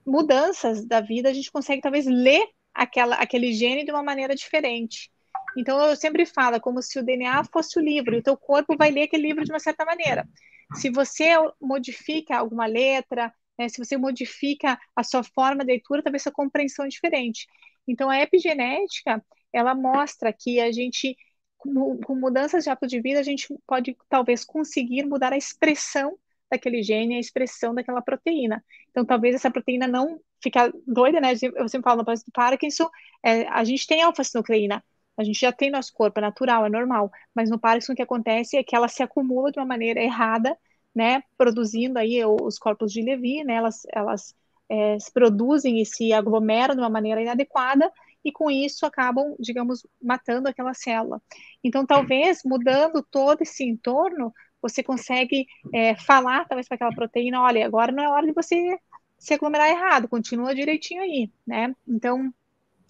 [0.05, 5.11] mudanças da vida, a gente consegue talvez ler aquela, aquele gene de uma maneira diferente.
[5.57, 8.37] Então, eu sempre falo, é como se o DNA fosse o livro, e o teu
[8.37, 10.27] corpo vai ler aquele livro de uma certa maneira.
[10.75, 11.29] Se você
[11.61, 16.85] modifica alguma letra, né, se você modifica a sua forma de leitura, talvez sua compreensão
[16.85, 17.47] é diferente.
[17.87, 21.15] Então, a epigenética, ela mostra que a gente
[21.57, 26.17] com, com mudanças de hábito de vida, a gente pode talvez conseguir mudar a expressão
[26.49, 28.63] daquele gene, a expressão daquela proteína.
[28.89, 31.33] Então, talvez essa proteína não ficar doida, né?
[31.55, 32.89] Eu sempre falo no do Parkinson,
[33.23, 34.83] é, a gente tem alfa-sinucleína,
[35.17, 38.01] a gente já tem nosso corpo, é natural, é normal, mas no Parkinson o que
[38.01, 40.57] acontece é que ela se acumula de uma maneira errada,
[40.95, 41.23] né?
[41.37, 43.55] Produzindo aí os corpos de Levy, né?
[43.55, 44.35] Elas, elas
[44.69, 47.91] é, se produzem e se aglomeram de uma maneira inadequada,
[48.23, 51.21] e com isso acabam, digamos, matando aquela célula.
[51.63, 57.65] Então, talvez mudando todo esse entorno, você consegue é, falar talvez para aquela proteína, olha,
[57.65, 58.77] agora não é hora de você
[59.17, 61.73] se aglomerar errado, continua direitinho aí, né?
[61.87, 62.31] Então,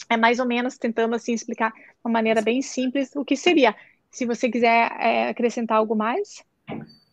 [0.09, 3.75] é mais ou menos tentando assim explicar de uma maneira bem simples o que seria.
[4.09, 6.43] Se você quiser é, acrescentar algo mais.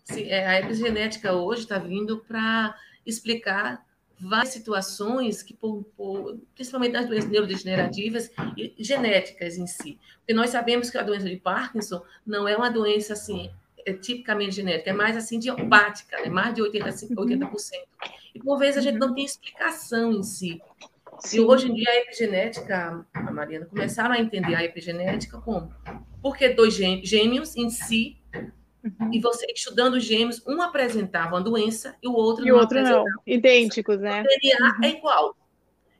[0.04, 3.84] Sim, é, a epigenética hoje está vindo para explicar
[4.20, 9.98] várias situações que, por, por, principalmente nas doenças neurodegenerativas e genéticas em si.
[10.18, 13.50] Porque nós sabemos que a doença de Parkinson não é uma doença assim
[13.86, 16.28] é tipicamente genética, é mais assim idiopática, né?
[16.28, 17.72] mais de 80%, 80%.
[18.34, 20.60] E por vezes a gente não tem explicação em si.
[21.20, 21.38] Sim.
[21.38, 25.72] E hoje em dia a epigenética, a Mariana, começaram a entender a epigenética como?
[26.22, 29.12] Porque dois gêmeos em si, uhum.
[29.12, 33.04] e você estudando gêmeos, um apresentava uma doença e o outro e não outro não.
[33.26, 34.22] Idênticos, né?
[34.22, 34.84] O DNA uhum.
[34.84, 35.36] é igual.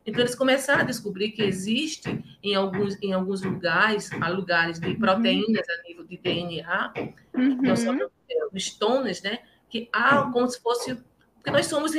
[0.07, 4.94] Então, eles começaram a descobrir que existe em alguns, em alguns lugares, há lugares de
[4.96, 6.92] proteínas a nível de DNA,
[7.35, 7.62] uhum.
[7.62, 8.11] nós somos
[8.57, 9.38] stones, né?
[9.68, 10.98] Que há como se fosse.
[11.44, 11.92] Porque nós somos,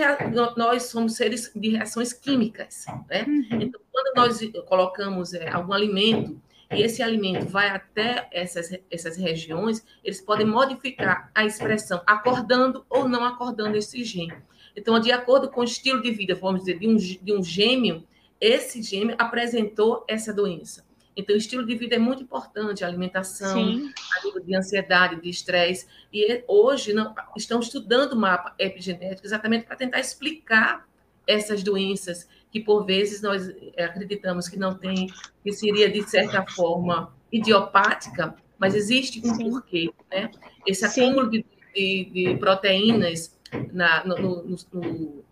[0.58, 3.26] nós somos seres de reações químicas, né?
[3.28, 3.62] Uhum.
[3.62, 9.86] Então, quando nós colocamos é, algum alimento e esse alimento vai até essas, essas regiões,
[10.04, 14.34] eles podem modificar a expressão, acordando ou não acordando esse gene.
[14.76, 18.04] Então, de acordo com o estilo de vida, vamos dizer, de um, de um gêmeo,
[18.42, 20.84] esse gêmeo apresentou essa doença.
[21.16, 25.30] Então, o estilo de vida é muito importante, a alimentação, a nível de ansiedade, de
[25.30, 25.88] estresse.
[26.12, 30.86] E hoje não, estão estudando o mapa epigenético exatamente para tentar explicar
[31.26, 35.08] essas doenças que, por vezes, nós eh, acreditamos que não tem,
[35.44, 39.50] que seria, de certa forma, idiopática, mas existe um Sim.
[39.50, 39.90] porquê.
[40.12, 40.30] Né?
[40.66, 43.36] Esse acúmulo de, de, de proteínas
[43.72, 45.24] na, no, no, no,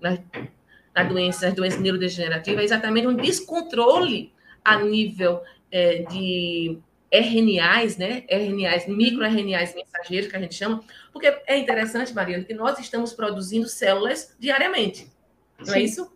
[0.00, 0.18] na,
[0.94, 4.32] na doença, nas doenças neurodegenerativas é exatamente um descontrole
[4.64, 6.78] a nível é, de
[7.10, 8.24] RNAs, né?
[8.28, 13.68] RNAs, microRNAs mensageiros, que a gente chama, porque é interessante, Mariana, que nós estamos produzindo
[13.68, 15.10] células diariamente,
[15.58, 15.78] não é Sim.
[15.78, 16.12] é isso?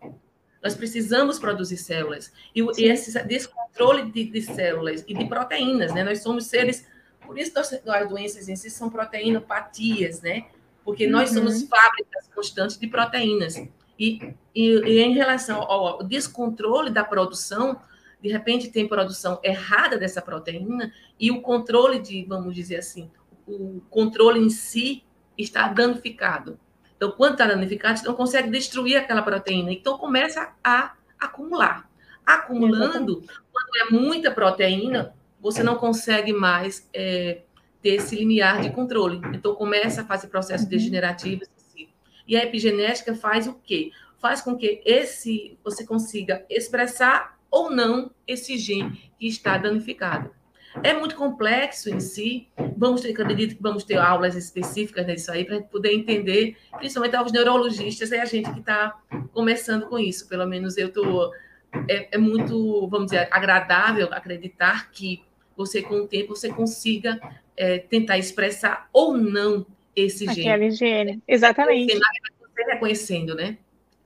[0.62, 2.32] Nós precisamos produzir células.
[2.54, 6.02] E, e esse descontrole de, de, células e de proteínas, né?
[6.02, 6.84] Nós somos seres.
[7.24, 10.46] Por isso, as doenças em si são proteinopatias, né?
[10.86, 11.12] porque uhum.
[11.12, 11.66] nós somos uhum.
[11.66, 13.56] fábricas constantes de proteínas.
[13.98, 17.80] E, e, e, em relação ao descontrole da produção,
[18.20, 23.10] de repente tem produção errada dessa proteína e o controle de, vamos dizer assim,
[23.46, 25.04] o controle em si
[25.36, 26.58] está danificado.
[26.96, 29.70] Então, quando está danificado, você não consegue destruir aquela proteína.
[29.70, 31.88] Então, começa a acumular.
[32.24, 37.42] Acumulando, quando é muita proteína, você não consegue mais é,
[37.82, 39.20] ter esse limiar de controle.
[39.34, 40.70] Então, começa a fazer processos uhum.
[40.70, 41.48] degenerativos.
[41.56, 41.88] Assim.
[42.26, 43.92] E a epigenética faz o quê?
[44.18, 50.30] Faz com que esse você consiga expressar ou não esse gene que está danificado.
[50.82, 52.48] É muito complexo em si.
[52.76, 57.32] Vamos ter, acredito que vamos ter aulas específicas nisso aí para poder entender, principalmente aos
[57.32, 58.94] neurologistas, é a gente que está
[59.32, 60.28] começando com isso.
[60.28, 61.32] Pelo menos eu estou.
[61.88, 65.22] É, é, muito, vamos dizer, agradável acreditar que
[65.56, 67.18] você, com o tempo, você consiga
[67.56, 70.48] é, tentar expressar ou não esse gene.
[70.50, 71.94] Aquela gene, exatamente.
[71.94, 73.56] Você reconhecendo, né?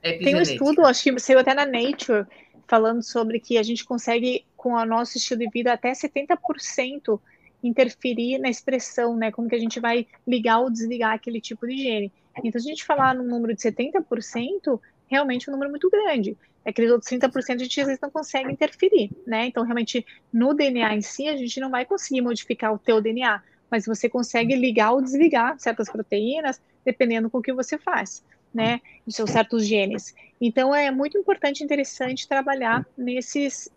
[0.01, 2.25] Tem um estudo, acho que saiu até na Nature,
[2.71, 7.19] falando sobre que a gente consegue, com o nosso estilo de vida, até 70%
[7.61, 9.29] interferir na expressão, né?
[9.29, 12.13] Como que a gente vai ligar ou desligar aquele tipo de gene.
[12.37, 16.37] Então, se a gente falar num número de 70%, realmente é um número muito grande.
[16.65, 19.47] Aqueles outros 30% a gente às vezes não consegue interferir, né?
[19.47, 23.43] Então, realmente, no DNA em si, a gente não vai conseguir modificar o teu DNA,
[23.69, 28.79] mas você consegue ligar ou desligar certas proteínas, dependendo com o que você faz, né?
[29.05, 30.15] Os seus certos genes.
[30.41, 33.69] Então, é muito importante e interessante trabalhar nesses,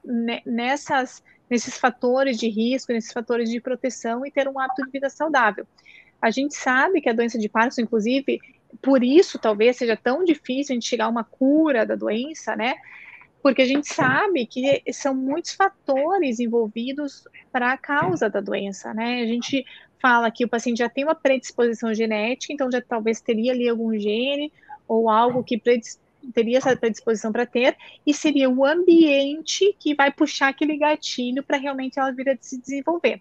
[0.46, 5.10] nessas, nesses fatores de risco, nesses fatores de proteção e ter um hábito de vida
[5.10, 5.66] saudável.
[6.22, 8.40] A gente sabe que a doença de Parkinson, inclusive,
[8.80, 12.76] por isso talvez seja tão difícil a gente chegar a uma cura da doença, né?
[13.42, 19.20] Porque a gente sabe que são muitos fatores envolvidos para a causa da doença, né?
[19.20, 19.66] A gente
[20.00, 23.98] fala que o paciente já tem uma predisposição genética, então já talvez teria ali algum
[23.98, 24.50] gene
[24.88, 25.58] ou algo que
[26.32, 31.56] teria essa predisposição para ter, e seria o ambiente que vai puxar aquele gatilho para
[31.56, 33.20] realmente ela vir a se desenvolver.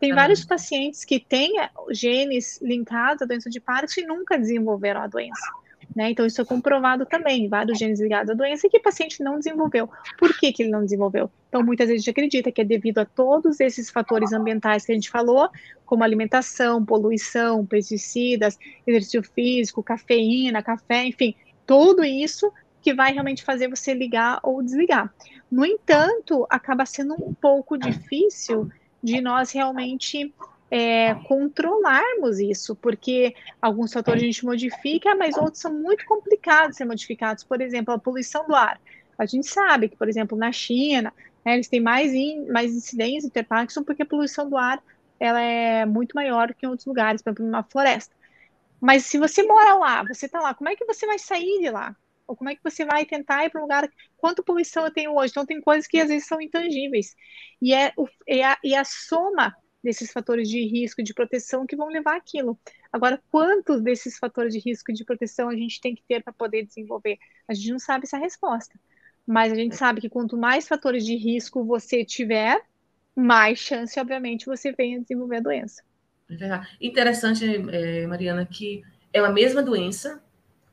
[0.00, 0.14] Tem ah.
[0.14, 1.52] vários pacientes que têm
[1.90, 5.46] genes linkados à doença de Parkinson e nunca desenvolveram a doença.
[5.94, 6.10] Né?
[6.10, 9.38] Então, isso é comprovado também, vários genes ligados à doença e que o paciente não
[9.38, 9.88] desenvolveu.
[10.18, 11.30] Por que, que ele não desenvolveu?
[11.48, 14.92] Então, muitas vezes a gente acredita que é devido a todos esses fatores ambientais que
[14.92, 15.48] a gente falou,
[15.86, 21.34] como alimentação, poluição, pesticidas, exercício físico, cafeína, café, enfim,
[21.66, 25.12] tudo isso que vai realmente fazer você ligar ou desligar.
[25.50, 28.70] No entanto, acaba sendo um pouco difícil
[29.02, 30.34] de nós realmente
[30.70, 36.76] é, controlarmos isso, porque alguns fatores a gente modifica, mas outros são muito complicados de
[36.76, 37.44] ser modificados.
[37.44, 38.80] Por exemplo, a poluição do ar.
[39.16, 41.12] A gente sabe que, por exemplo, na China,
[41.44, 44.82] né, eles têm mais, in, mais incidência de Parkinson porque a poluição do ar
[45.20, 48.14] ela é muito maior que em outros lugares, por exemplo, numa floresta.
[48.84, 51.70] Mas se você mora lá, você está lá, como é que você vai sair de
[51.70, 51.96] lá?
[52.26, 53.90] Ou como é que você vai tentar ir para um lugar?
[54.14, 55.30] Quanto poluição eu tenho hoje?
[55.30, 57.16] Então, tem coisas que às vezes são intangíveis.
[57.62, 61.88] E é, o, é, a, a soma desses fatores de risco de proteção que vão
[61.88, 62.60] levar aquilo.
[62.92, 66.66] Agora, quantos desses fatores de risco de proteção a gente tem que ter para poder
[66.66, 67.16] desenvolver?
[67.48, 68.78] A gente não sabe essa resposta.
[69.26, 72.60] Mas a gente sabe que quanto mais fatores de risco você tiver,
[73.16, 75.82] mais chance, obviamente, você venha desenvolver a doença.
[76.30, 76.60] É.
[76.80, 78.82] Interessante, é, Mariana, que
[79.12, 80.22] é a mesma doença,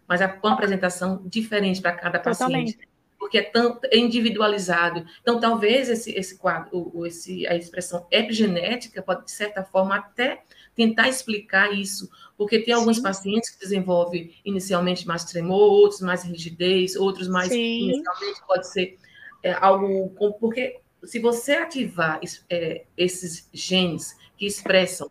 [0.08, 2.74] mas com uma apresentação diferente para cada Totalmente.
[2.74, 2.92] paciente.
[3.18, 5.06] Porque é tão é individualizado.
[5.22, 10.42] Então, talvez esse, esse quadro, o, esse, a expressão epigenética pode, de certa forma, até
[10.76, 12.10] tentar explicar isso.
[12.36, 13.04] Porque tem alguns Sim.
[13.04, 17.50] pacientes que desenvolvem inicialmente mais tremor, outros mais rigidez, outros mais.
[17.50, 17.92] Sim.
[17.92, 18.98] Inicialmente pode ser
[19.44, 20.10] é, algo.
[20.40, 25.08] Porque se você ativar é, esses genes que expressam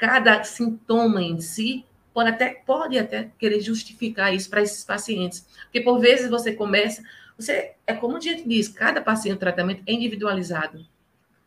[0.00, 1.84] cada sintoma em si,
[2.14, 5.46] pode até, pode até querer justificar isso para esses pacientes.
[5.64, 7.02] Porque, por vezes, você começa.
[7.38, 10.86] Você, é como a gente diz, cada paciente, o tratamento é individualizado.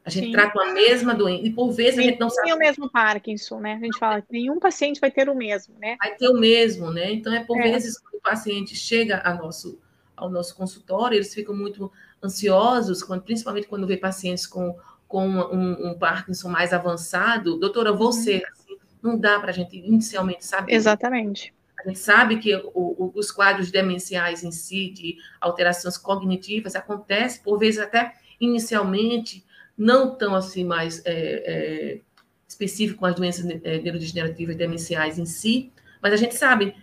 [0.05, 0.33] A gente Sim.
[0.33, 2.47] trata a mesma doença, e por vezes Nenhum a gente não sabe.
[2.47, 3.73] Tem o mesmo Parkinson, né?
[3.73, 5.95] A gente fala que nenhum paciente vai ter o mesmo, né?
[5.99, 7.11] Vai ter o mesmo, né?
[7.11, 7.71] Então, é por é.
[7.71, 9.79] vezes que o paciente chega a nosso,
[10.15, 14.77] ao nosso consultório, eles ficam muito ansiosos, quando, principalmente quando vê pacientes com,
[15.13, 17.59] com um, um Parkinson mais avançado.
[17.59, 18.41] Doutora, você, uhum.
[18.51, 20.73] assim, não dá para a gente inicialmente saber.
[20.73, 21.53] Exatamente.
[21.79, 27.43] A gente sabe que o, o, os quadros demenciais em si, de alterações cognitivas, acontecem,
[27.43, 29.45] por vezes até inicialmente,
[29.77, 31.99] não tão assim mais é, é,
[32.47, 35.71] específico com as doenças é, neurodegenerativas demenciais em si,
[36.01, 36.75] mas a gente sabe.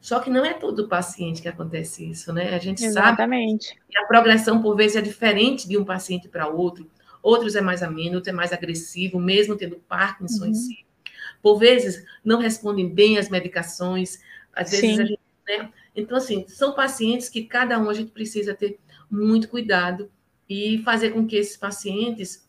[0.00, 2.52] Só que não é todo paciente que acontece isso, né?
[2.52, 3.68] A gente Exatamente.
[3.68, 6.90] sabe que a progressão, por vezes, é diferente de um paciente para outro.
[7.26, 10.50] Outros é mais ameno, outro é mais agressivo, mesmo tendo Parkinson uhum.
[10.50, 10.86] em si
[11.46, 14.20] por vezes não respondem bem às medicações,
[14.52, 15.00] às vezes Sim.
[15.00, 15.72] a gente, né?
[15.94, 20.10] Então, assim, são pacientes que cada um a gente precisa ter muito cuidado
[20.48, 22.46] e fazer com que esses pacientes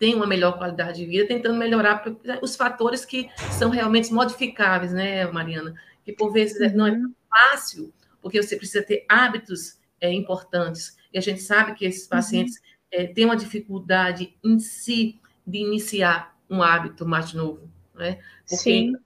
[0.00, 2.02] tenham uma melhor qualidade de vida, tentando melhorar
[2.42, 5.74] os fatores que são realmente modificáveis, né, Mariana?
[6.04, 6.76] Que por vezes uhum.
[6.76, 7.14] não é uhum.
[7.30, 10.96] fácil, porque você precisa ter hábitos é, importantes.
[11.12, 12.10] E a gente sabe que esses uhum.
[12.10, 12.62] pacientes uhum.
[12.90, 18.18] É, têm uma dificuldade em si de iniciar um hábito mais novo né?
[18.48, 18.96] Porque, Sim.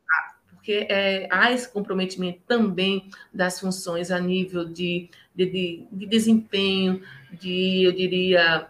[0.50, 7.02] Porque é, há esse comprometimento também das funções a nível de, de, de, de desempenho,
[7.32, 8.68] de, eu diria,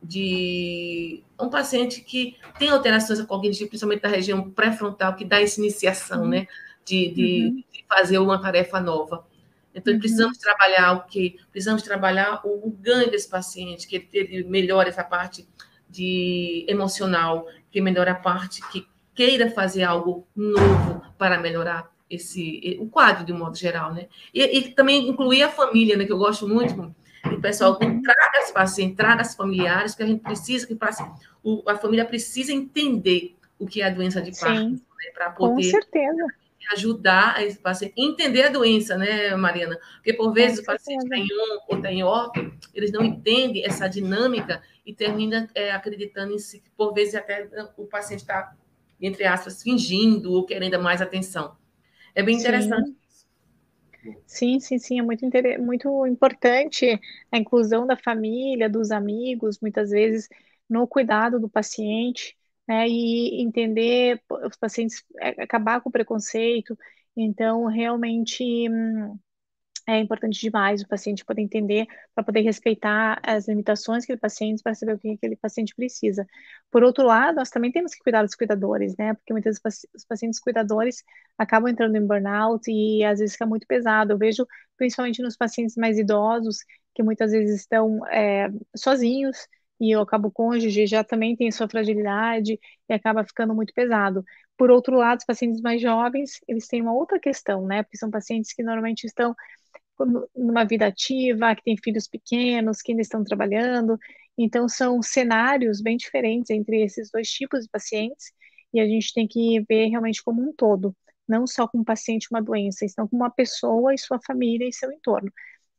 [0.00, 6.28] de um paciente que tem alterações cognitivas, principalmente da região pré-frontal, que dá essa iniciação,
[6.28, 6.46] né?
[6.84, 7.64] De, de, uhum.
[7.72, 9.26] de, fazer uma tarefa nova.
[9.74, 9.98] Então, uhum.
[9.98, 11.36] precisamos trabalhar o quê?
[11.50, 15.48] Precisamos trabalhar o, o ganho desse paciente, que ele, melhore essa parte
[15.88, 22.88] de emocional, que melhore a parte que queira fazer algo novo para melhorar esse o
[22.88, 24.06] quadro de um modo geral, né?
[24.32, 26.04] E, e também incluir a família, né?
[26.04, 26.94] Que eu gosto muito.
[27.24, 31.02] O pessoal traga as pacientes, traga as familiares, que a gente precisa que passe,
[31.42, 35.54] o, a família precisa entender o que é a doença de Parkinson, né, para poder
[35.54, 36.26] Com certeza.
[36.72, 39.78] Ajudar esse paciente entender a doença, né, Mariana?
[39.96, 44.62] Porque por vezes o paciente tem um ou tem outro, eles não entendem essa dinâmica
[44.84, 48.54] e termina é, acreditando em si, por vezes até o paciente está
[49.02, 51.56] entre aspas, fingindo ou querendo mais atenção.
[52.14, 52.94] É bem interessante.
[54.26, 55.24] Sim, sim, sim, é muito,
[55.60, 60.28] muito importante a inclusão da família, dos amigos, muitas vezes
[60.68, 62.36] no cuidado do paciente,
[62.68, 66.76] né, e entender os pacientes, é, acabar com o preconceito,
[67.16, 69.18] então realmente hum,
[69.86, 74.62] é importante demais o paciente poder entender, para poder respeitar as limitações que o paciente,
[74.62, 76.24] para saber o que aquele paciente precisa.
[76.70, 79.14] Por outro lado, nós também temos que cuidar dos cuidadores, né?
[79.14, 81.02] Porque muitas vezes os pacientes cuidadores
[81.36, 84.12] acabam entrando em burnout e às vezes fica muito pesado.
[84.12, 84.46] Eu vejo,
[84.76, 86.58] principalmente nos pacientes mais idosos,
[86.94, 89.36] que muitas vezes estão é, sozinhos,
[89.82, 94.24] e o cabo cônjuge já também tem sua fragilidade e acaba ficando muito pesado.
[94.56, 97.82] Por outro lado, os pacientes mais jovens, eles têm uma outra questão, né?
[97.82, 99.34] Porque são pacientes que normalmente estão
[100.34, 103.98] numa vida ativa, que tem filhos pequenos, que ainda estão trabalhando.
[104.36, 108.32] Então, são cenários bem diferentes entre esses dois tipos de pacientes,
[108.72, 110.96] e a gente tem que ver realmente como um todo,
[111.28, 114.90] não só como paciente uma doença, senão como uma pessoa e sua família e seu
[114.92, 115.30] entorno.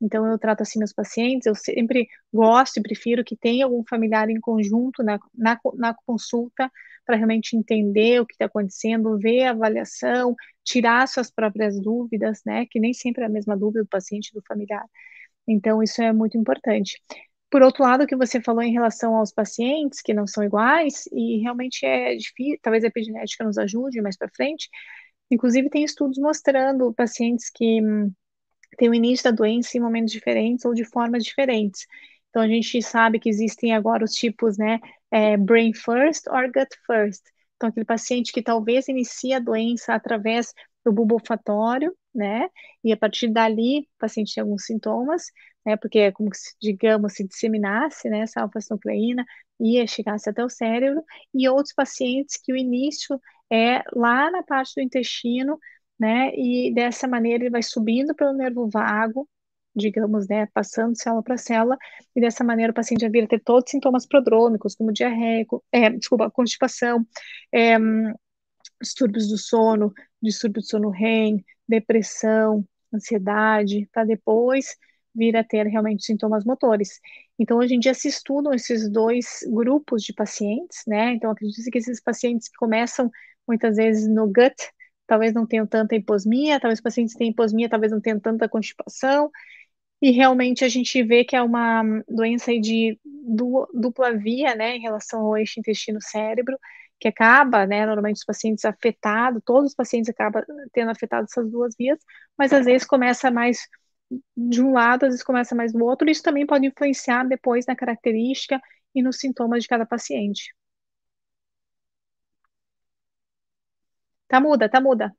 [0.03, 4.29] Então, eu trato assim meus pacientes, eu sempre gosto e prefiro que tenha algum familiar
[4.29, 6.69] em conjunto na, na, na consulta,
[7.05, 12.65] para realmente entender o que está acontecendo, ver a avaliação, tirar suas próprias dúvidas, né?
[12.69, 14.85] Que nem sempre é a mesma dúvida do paciente e do familiar.
[15.47, 16.99] Então, isso é muito importante.
[17.49, 21.05] Por outro lado, o que você falou em relação aos pacientes que não são iguais,
[21.13, 24.69] e realmente é difícil, talvez a epigenética nos ajude mais para frente.
[25.31, 27.79] Inclusive, tem estudos mostrando pacientes que
[28.77, 31.85] têm o início da doença em momentos diferentes ou de formas diferentes.
[32.29, 34.79] Então, a gente sabe que existem agora os tipos, né,
[35.11, 37.21] é, brain first or gut first.
[37.55, 42.49] Então, aquele paciente que talvez inicie a doença através do bulbo olfatório, né,
[42.83, 45.25] e a partir dali o paciente tem alguns sintomas,
[45.65, 49.25] né, porque é como se, digamos, se disseminasse, né, essa alfa-nucleína
[49.59, 53.19] e chegasse até o cérebro, e outros pacientes que o início
[53.51, 55.57] é lá na parte do intestino,
[55.99, 59.27] né, e dessa maneira ele vai subindo pelo nervo vago,
[59.75, 61.77] digamos, né, passando célula para célula,
[62.15, 65.45] e dessa maneira o paciente vai vir a ter todos os sintomas prodrômicos, como diarreia,
[65.71, 67.05] é, desculpa, constipação,
[67.51, 67.77] é,
[68.81, 74.77] distúrbios do sono, distúrbio do sono REM, depressão, ansiedade, para depois
[75.15, 76.99] vir a ter realmente sintomas motores.
[77.37, 81.13] Então, hoje em dia se estudam esses dois grupos de pacientes, né?
[81.13, 83.11] Então, acredito que esses pacientes que começam
[83.47, 84.55] muitas vezes no gut,
[85.13, 89.29] talvez não tenham tanta hiposmia, talvez pacientes tenham hiposmia, talvez não tenham tanta constipação,
[90.01, 92.99] e realmente a gente vê que é uma doença de
[93.73, 96.57] dupla via, né, em relação ao eixo intestino-cérebro,
[96.99, 101.75] que acaba, né, normalmente os pacientes afetados, todos os pacientes acabam tendo afetado essas duas
[101.77, 101.99] vias,
[102.35, 103.59] mas às vezes começa mais
[104.35, 107.75] de um lado, às vezes começa mais do outro, isso também pode influenciar depois na
[107.75, 108.59] característica
[108.95, 110.53] e nos sintomas de cada paciente.
[114.33, 115.15] Tá muda, tá muda.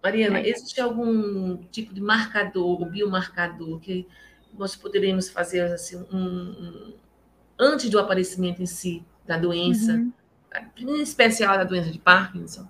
[0.00, 0.48] Mariana, é.
[0.48, 4.06] existe algum tipo de marcador, biomarcador que
[4.56, 6.94] nós poderíamos fazer assim, um, um,
[7.58, 10.12] antes do aparecimento em si da doença, uhum.
[10.76, 12.68] em especial da doença de Parkinson?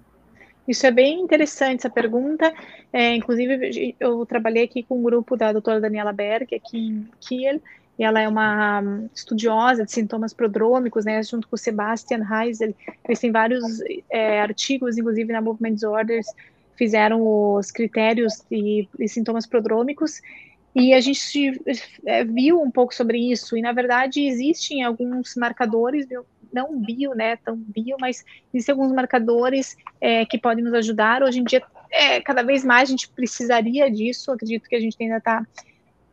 [0.67, 2.51] Isso é bem interessante essa pergunta.
[2.91, 7.61] É, inclusive, eu trabalhei aqui com um grupo da doutora Daniela Berg, aqui em Kiel,
[8.03, 8.83] ela é uma
[9.15, 12.75] estudiosa de sintomas prodrômicos, né, junto com o Sebastian Heisel.
[13.05, 13.63] Eles têm vários
[14.11, 16.27] é, artigos, inclusive na Movement Disorders,
[16.77, 20.21] fizeram os critérios e, e sintomas prodrômicos,
[20.75, 21.59] e a gente
[22.05, 26.07] é, viu um pouco sobre isso, e na verdade existem alguns marcadores,
[26.53, 31.23] não bio, né, tão bio, mas existem alguns marcadores é, que podem nos ajudar.
[31.23, 34.97] Hoje em dia, é, cada vez mais a gente precisaria disso, acredito que a gente
[35.01, 35.47] ainda está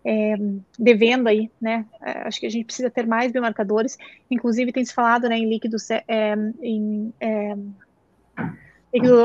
[0.06, 0.36] é,
[0.78, 1.86] devendo aí, né?
[2.02, 3.98] É, acho que a gente precisa ter mais biomarcadores.
[4.30, 7.56] Inclusive tem se falado, né, em líquidos, é, em é,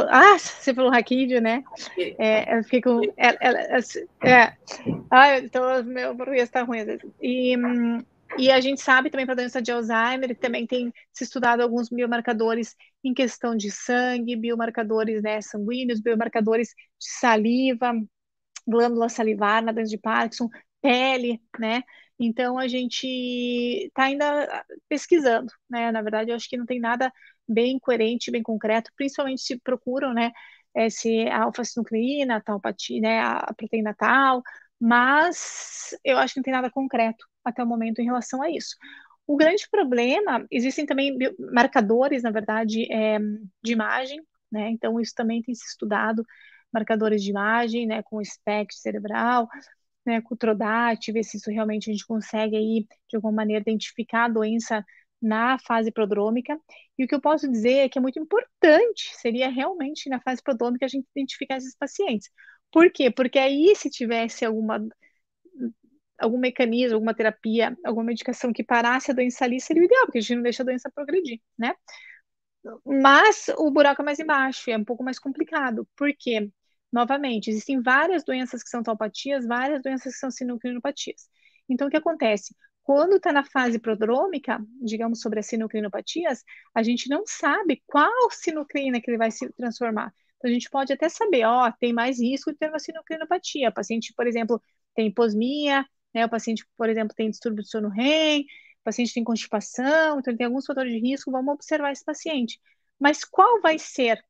[0.08, 1.62] ah, você falou raquídeo, né?
[2.18, 3.02] É, eu fiquei com.
[3.16, 4.54] É,
[5.10, 6.78] ah, então meu português está ruim.
[7.20, 7.54] E,
[8.38, 11.90] e a gente sabe também para a doença de Alzheimer, também tem se estudado alguns
[11.90, 17.92] biomarcadores em questão de sangue, biomarcadores né, sanguíneos, biomarcadores de saliva,
[18.66, 20.48] glândula salivar na doença de Parkinson,
[20.80, 21.82] pele, né?
[22.18, 23.06] Então a gente
[23.86, 25.90] está ainda pesquisando, né?
[25.92, 27.12] Na verdade, eu acho que não tem nada
[27.48, 30.32] bem coerente, bem concreto, principalmente se procuram, né,
[30.90, 32.60] se a alfa-sinucleína, a tal
[33.00, 34.42] né, a proteína tal,
[34.78, 38.76] mas eu acho que não tem nada concreto até o momento em relação a isso.
[39.26, 41.16] O grande problema, existem também
[41.52, 43.18] marcadores, na verdade, é,
[43.62, 44.20] de imagem,
[44.52, 46.24] né, então isso também tem se estudado,
[46.72, 49.48] marcadores de imagem, né, com SPECT cerebral,
[50.08, 54.28] né, TRODAT, ver se isso realmente a gente consegue aí, de alguma maneira, identificar a
[54.28, 54.84] doença
[55.20, 56.58] na fase prodrômica.
[56.98, 60.42] E o que eu posso dizer é que é muito importante, seria realmente na fase
[60.42, 62.30] prodrômica a gente identificar esses pacientes.
[62.72, 63.10] Por quê?
[63.10, 64.80] Porque aí, se tivesse alguma
[66.18, 70.18] algum mecanismo, alguma terapia, alguma medicação que parasse a doença ali, seria o ideal, porque
[70.18, 71.74] a gente não deixa a doença progredir, né?
[72.84, 75.88] Mas o buraco é mais embaixo, é um pouco mais complicado.
[75.96, 76.50] Por quê?
[76.92, 81.28] Novamente, existem várias doenças que são talpatias, várias doenças que são sinucleinopatias.
[81.68, 82.54] Então, o que acontece?
[82.82, 86.42] Quando está na fase prodrômica, digamos sobre as sinucleinopatias,
[86.74, 90.14] a gente não sabe qual sinucleina que ele vai se transformar.
[90.38, 93.68] Então, a gente pode até saber, ó, tem mais risco de ter uma sinucleinopatia.
[93.68, 94.62] O paciente, por exemplo,
[94.94, 95.84] tem hiposmia,
[96.14, 96.24] né?
[96.24, 98.42] O paciente, por exemplo, tem distúrbio do sono REM,
[98.80, 102.58] o paciente tem constipação, então ele tem alguns fatores de risco, vamos observar esse paciente.
[102.98, 104.22] Mas qual vai ser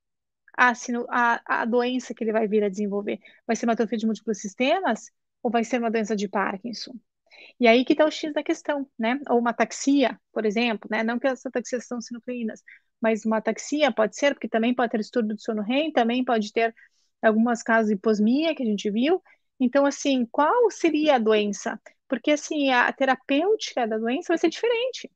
[0.58, 0.72] a,
[1.10, 3.18] a, a doença que ele vai vir a desenvolver?
[3.46, 5.10] Vai ser uma atrofia de múltiplos sistemas
[5.42, 6.92] ou vai ser uma doença de Parkinson?
[7.60, 9.18] E aí que está o X da questão, né?
[9.28, 11.02] Ou uma taxia, por exemplo, né?
[11.02, 12.62] Não que essas taxias são sinucleínas,
[13.00, 16.52] mas uma taxia pode ser, porque também pode ter distúrbio do sono REM, também pode
[16.52, 16.74] ter
[17.22, 19.22] algumas casos de hiposmia, que a gente viu,
[19.60, 21.80] Então, assim, qual seria a doença?
[22.08, 25.10] Porque, assim, a terapêutica da doença vai ser diferente.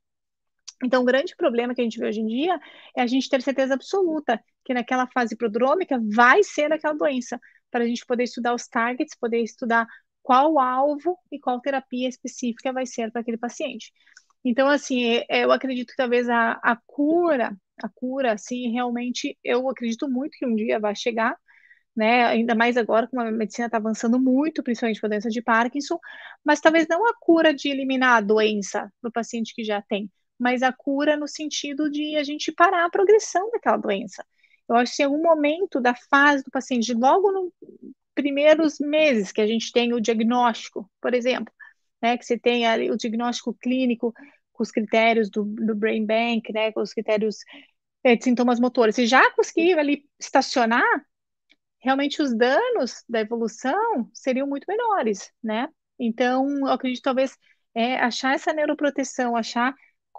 [0.83, 2.59] Então, o grande problema que a gente vê hoje em dia
[2.95, 7.83] é a gente ter certeza absoluta que naquela fase prodrômica vai ser aquela doença, para
[7.83, 9.87] a gente poder estudar os targets, poder estudar
[10.21, 13.91] qual alvo e qual terapia específica vai ser para aquele paciente.
[14.45, 19.37] Então, assim, é, é, eu acredito que talvez a, a cura, a cura, assim, realmente,
[19.43, 21.35] eu acredito muito que um dia vai chegar,
[21.95, 22.25] né?
[22.25, 25.99] Ainda mais agora, como a medicina está avançando muito, principalmente para a doença de Parkinson,
[26.43, 30.63] mas talvez não a cura de eliminar a doença do paciente que já tem, mas
[30.63, 34.25] a cura no sentido de a gente parar a progressão daquela doença.
[34.67, 37.51] Eu acho que em algum momento da fase do paciente, logo nos
[38.15, 41.53] primeiros meses que a gente tem o diagnóstico, por exemplo,
[42.01, 44.13] né, que você tem o diagnóstico clínico
[44.51, 47.37] com os critérios do, do Brain Bank, né, com os critérios
[48.03, 51.05] é, de sintomas motores, você já conseguir ali estacionar,
[51.79, 55.67] realmente os danos da evolução seriam muito menores, né?
[55.99, 57.37] Então, eu acredito talvez
[57.73, 59.73] é, achar essa neuroproteção, achar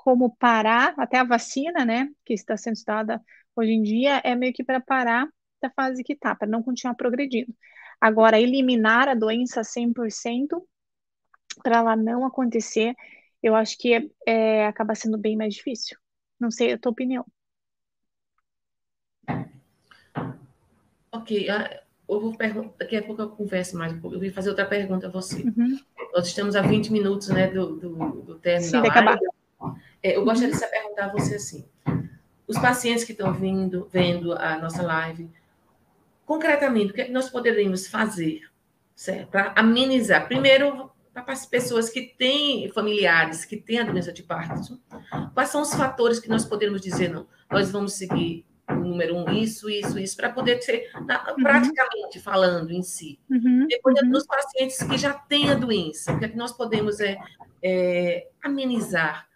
[0.05, 3.23] como parar, até a vacina, né, que está sendo estudada
[3.57, 5.27] hoje em dia, é meio que para parar
[5.63, 7.55] da fase que está, para não continuar progredindo.
[7.99, 10.63] Agora, eliminar a doença 100%,
[11.63, 12.95] para ela não acontecer,
[13.43, 15.97] eu acho que é, é, acaba sendo bem mais difícil.
[16.39, 17.25] Não sei a tua opinião.
[21.11, 24.17] Ok, ah, eu vou perguntar, daqui a pouco eu converso mais um pouco.
[24.17, 25.45] Eu vou fazer outra pergunta a você.
[25.45, 25.79] Uhum.
[26.13, 29.34] Nós estamos a 20 minutos né, do, do, do término Sim, da live.
[30.05, 31.65] É, eu gostaria de perguntar a você assim:
[32.47, 35.31] os pacientes que estão vindo, vendo a nossa live,
[36.27, 38.43] concretamente, o que, é que nós poderíamos fazer
[39.31, 40.29] para amenizar?
[40.29, 44.79] Primeiro, para as pessoas que têm familiares que têm a doença de Parkinson,
[45.33, 49.31] quais são os fatores que nós podemos dizer, não, nós vamos seguir o número um,
[49.31, 51.43] isso, isso, isso, para poder ser, uhum.
[51.43, 53.19] praticamente falando em si.
[53.31, 53.67] Uhum.
[53.69, 54.11] Depois, uhum.
[54.11, 57.17] dos pacientes que já têm a doença, o que, é que nós podemos é,
[57.63, 59.29] é, amenizar,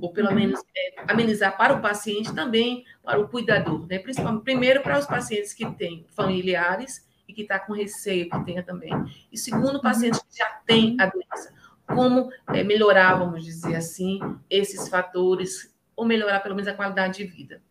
[0.00, 3.98] ou pelo menos é, amenizar para o paciente também, para o cuidador, né?
[3.98, 8.62] principalmente, primeiro para os pacientes que têm familiares e que está com receio que tenha
[8.62, 8.92] também.
[9.32, 11.54] E segundo, pacientes que já têm a doença.
[11.86, 14.18] Como é, melhorar, vamos dizer assim,
[14.50, 17.62] esses fatores, ou melhorar pelo menos a qualidade de vida.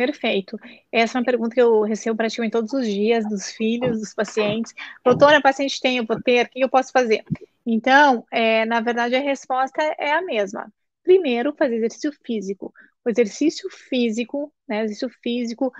[0.00, 0.58] Perfeito.
[0.90, 4.74] Essa é uma pergunta que eu recebo praticamente todos os dias dos filhos, dos pacientes.
[5.04, 7.22] Doutora, paciente tem, eu vou ter, o que eu posso fazer?
[7.66, 10.72] Então, é, na verdade, a resposta é a mesma.
[11.10, 12.72] Primeiro, fazer exercício físico.
[13.04, 15.72] O exercício físico, né, exercício físico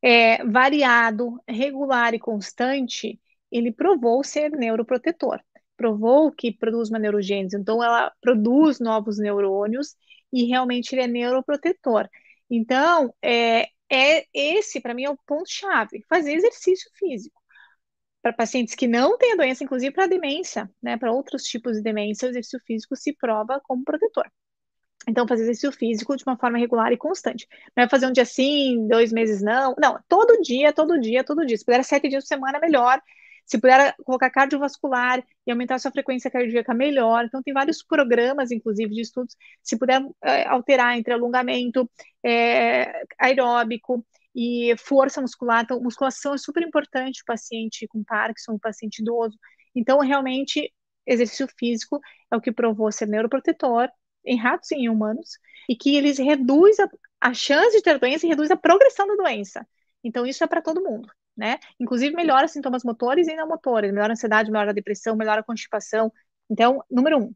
[0.00, 3.20] é, variado, regular e constante,
[3.50, 5.40] ele provou ser neuroprotetor.
[5.76, 7.56] Provou que produz uma neurogênese.
[7.56, 9.96] Então, ela produz novos neurônios
[10.32, 12.08] e realmente ele é neuroprotetor.
[12.48, 16.04] Então, é, é esse, para mim, é o ponto-chave.
[16.08, 17.42] Fazer exercício físico.
[18.22, 21.82] Para pacientes que não têm a doença, inclusive para demência, né, para outros tipos de
[21.82, 24.30] demência, o exercício físico se prova como protetor.
[25.08, 27.48] Então, fazer exercício físico de uma forma regular e constante.
[27.74, 29.74] Não é fazer um dia sim, dois meses não.
[29.80, 31.56] Não, todo dia, todo dia, todo dia.
[31.56, 33.00] Se puder sete dias por semana, melhor.
[33.46, 37.24] Se puder colocar cardiovascular e aumentar sua frequência cardíaca, melhor.
[37.24, 39.34] Então, tem vários programas, inclusive, de estudos.
[39.62, 41.90] Se puder é, alterar entre alongamento
[42.22, 45.64] é, aeróbico e força muscular.
[45.64, 49.38] Então, musculação é super importante o paciente com Parkinson, o paciente idoso.
[49.74, 50.70] Então, realmente,
[51.06, 51.98] exercício físico
[52.30, 53.88] é o que provou ser neuroprotetor
[54.24, 55.38] em ratos e em humanos,
[55.68, 56.88] e que eles reduz a,
[57.20, 59.66] a chance de ter doença e reduz a progressão da doença.
[60.04, 61.08] Então, isso é para todo mundo
[61.38, 61.58] né?
[61.78, 65.44] Inclusive melhora sintomas motores e não motores, melhora a ansiedade, melhora a depressão, melhora a
[65.44, 66.12] constipação.
[66.50, 67.34] Então, número um.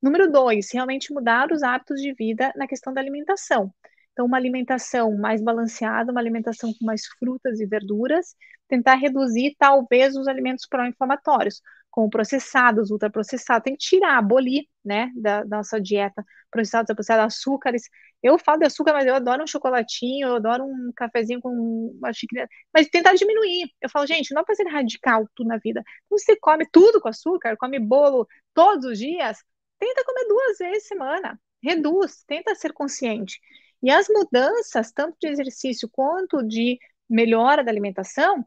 [0.00, 3.74] Número dois, realmente mudar os hábitos de vida na questão da alimentação.
[4.12, 8.36] Então, uma alimentação mais balanceada, uma alimentação com mais frutas e verduras,
[8.68, 11.60] tentar reduzir talvez os alimentos pró-inflamatórios,
[11.90, 17.82] como processados, ultraprocessados, tem que tirar, abolir, né, da, da nossa dieta, processados, ultraprocessados, açúcares.
[18.22, 21.50] Eu falo de açúcar, mas eu adoro um chocolatinho, eu adoro um cafezinho com
[21.98, 23.70] uma xícara, mas tentar diminuir.
[23.80, 25.82] Eu falo, gente, não é fazer radical tudo na vida.
[26.06, 29.38] Então, você come tudo com açúcar, come bolo todos os dias,
[29.78, 33.40] tenta comer duas vezes semana, reduz, tenta ser consciente.
[33.82, 36.78] E as mudanças, tanto de exercício quanto de
[37.08, 38.44] melhora da alimentação,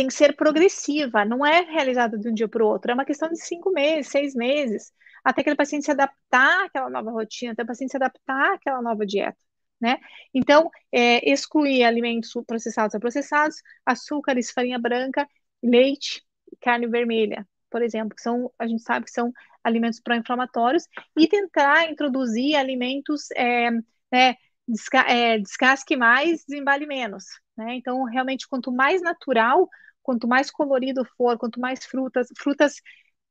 [0.00, 3.04] tem que ser progressiva, não é realizada de um dia para o outro, é uma
[3.04, 7.62] questão de cinco meses, seis meses, até aquele paciente se adaptar àquela nova rotina, até
[7.62, 9.36] o paciente se adaptar àquela nova dieta.
[9.78, 9.98] Né?
[10.32, 15.28] Então, é, excluir alimentos processados a processados, açúcares, farinha branca,
[15.62, 16.24] leite,
[16.62, 19.30] carne vermelha, por exemplo, que são, a gente sabe que são
[19.62, 20.84] alimentos pró-inflamatórios,
[21.14, 23.70] e tentar introduzir alimentos, é,
[24.10, 24.34] né,
[24.66, 27.24] desca é, descasque mais, desembale menos.
[27.54, 27.74] Né?
[27.74, 29.68] Então, realmente, quanto mais natural,
[30.02, 32.74] quanto mais colorido for, quanto mais frutas, frutas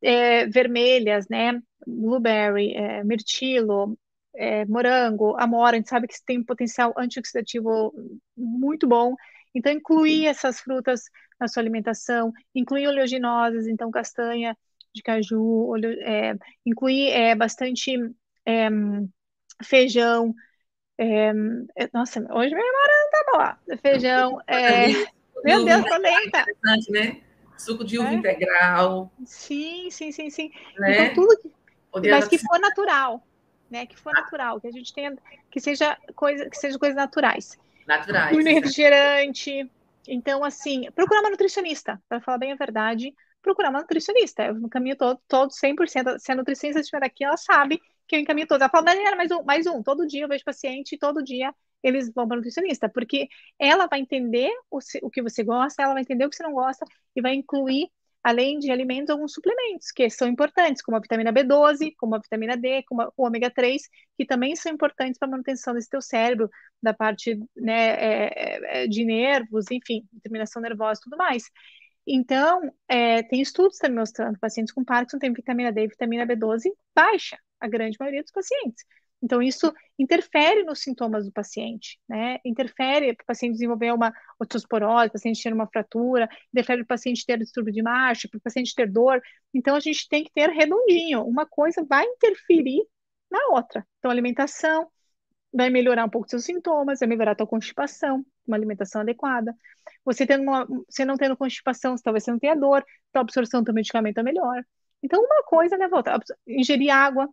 [0.02, 1.60] é, vermelhas, né?
[1.86, 3.98] Blueberry, é, mirtilo,
[4.36, 7.94] é, morango, amora, a gente sabe que tem um potencial antioxidativo
[8.38, 9.16] muito bom.
[9.54, 11.04] Então, incluir essas frutas
[11.40, 14.56] na sua alimentação, incluir oleaginosas, então castanha
[14.94, 17.94] de caju, oleo, é, incluir é, bastante
[18.46, 18.70] é,
[19.64, 20.34] feijão.
[20.98, 21.30] É,
[21.76, 23.78] é, nossa, hoje minha memória não tá boa.
[23.82, 24.40] Feijão.
[25.46, 26.46] É, meu Deus, tô lenta.
[26.90, 27.22] Né?
[27.58, 29.12] Suco de uva integral.
[29.26, 30.52] Sim, sim, sim, sim.
[30.78, 31.08] Né?
[31.08, 33.24] Então, tudo que, mas que for natural,
[33.70, 33.86] né?
[33.86, 35.16] Que for natural, que a gente tenha,
[35.52, 37.58] que seja coisa, que seja coisas naturais.
[37.86, 38.34] Naturais.
[38.34, 39.70] Muito refrigerante.
[40.08, 44.44] Então, assim, procurar uma nutricionista, para falar bem a verdade, procurar uma nutricionista.
[44.44, 46.18] Eu encaminho todo, todo 100%.
[46.20, 48.62] Se a nutricionista estiver aqui, ela sabe que eu encaminho todos.
[48.62, 49.84] Ela fala, Daniela, mais um, mais um.
[49.84, 51.54] Todo dia eu vejo paciente, todo dia
[51.84, 53.28] eles vão para a nutricionista, porque
[53.58, 56.54] ela vai entender o, o que você gosta, ela vai entender o que você não
[56.54, 57.90] gosta e vai incluir
[58.24, 62.58] além de alimentos, alguns suplementos que são importantes, como a vitamina B12, como a vitamina
[62.58, 63.82] D, como o ômega 3,
[64.18, 66.50] que também são importantes para a manutenção desse teu cérebro,
[66.82, 71.44] da parte né, é, é, de nervos, enfim, determinação nervosa e tudo mais.
[72.06, 76.26] Então, é, tem estudos também mostrando que pacientes com Parkinson têm vitamina D e vitamina
[76.26, 76.64] B12
[76.96, 78.84] baixa, a grande maioria dos pacientes.
[79.22, 82.38] Então, isso interfere nos sintomas do paciente, né?
[82.46, 86.86] Interfere para o paciente desenvolver uma osteosporose, para o paciente ter uma fratura, interfere para
[86.86, 89.22] o paciente ter distúrbio de marcha, para o paciente ter dor.
[89.54, 91.24] Então, a gente tem que ter redondinho.
[91.26, 92.82] Uma coisa vai interferir
[93.30, 93.86] na outra.
[94.00, 94.90] Então, alimentação
[95.54, 99.54] vai melhorar um pouco seus sintomas, vai melhorar a tua constipação, uma alimentação adequada.
[100.06, 103.74] Você, tendo uma, você não tendo constipação, talvez você não tenha dor, a absorção do
[103.74, 104.64] medicamento é melhor.
[105.04, 106.20] Então, uma coisa leva a outra.
[106.48, 107.28] Ingerir água,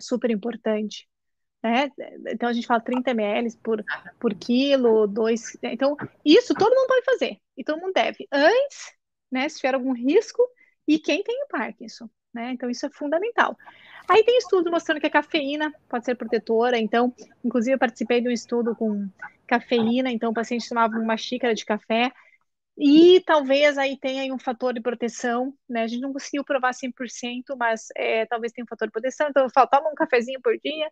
[0.00, 1.08] super importante.
[1.62, 1.90] Né?
[2.28, 3.84] Então a gente fala 30 ml por,
[4.20, 5.56] por quilo, dois.
[5.62, 8.26] Então, isso todo mundo pode fazer e todo mundo deve.
[8.32, 8.92] Antes,
[9.30, 10.42] né, se tiver algum risco,
[10.86, 12.08] e quem tem o Parkinson.
[12.32, 12.52] Né?
[12.52, 13.56] Então, isso é fundamental.
[14.08, 16.78] Aí tem estudos mostrando que a cafeína pode ser protetora.
[16.78, 19.08] Então, inclusive, eu participei de um estudo com
[19.46, 20.10] cafeína.
[20.12, 22.12] Então, o paciente tomava uma xícara de café
[22.78, 25.82] e talvez aí tenha aí um fator de proteção, né?
[25.84, 29.28] A gente não conseguiu provar 100%, mas é, talvez tenha um fator de proteção.
[29.30, 30.90] Então, eu toma um cafezinho por dia,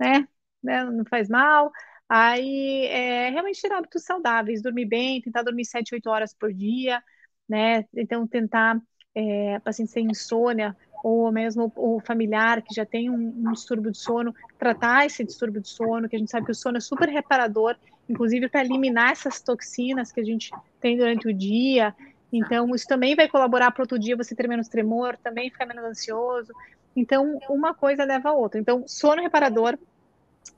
[0.00, 0.28] né?
[0.62, 0.84] né?
[0.84, 1.70] Não faz mal.
[2.08, 7.02] Aí, é, realmente ter hábitos saudáveis, dormir bem, tentar dormir 7, 8 horas por dia,
[7.48, 7.84] né?
[7.94, 8.80] Então, tentar,
[9.14, 13.98] é, paciente sem insônia, ou mesmo o familiar que já tem um, um distúrbio de
[13.98, 17.08] sono, tratar esse distúrbio de sono, que a gente sabe que o sono é super
[17.08, 17.76] reparador,
[18.08, 20.50] inclusive para eliminar essas toxinas que a gente
[20.80, 21.94] tem durante o dia.
[22.32, 25.84] Então, isso também vai colaborar para outro dia você ter menos tremor, também ficar menos
[25.84, 26.52] ansioso.
[26.94, 28.60] Então, uma coisa leva a outra.
[28.60, 29.78] Então, sono reparador,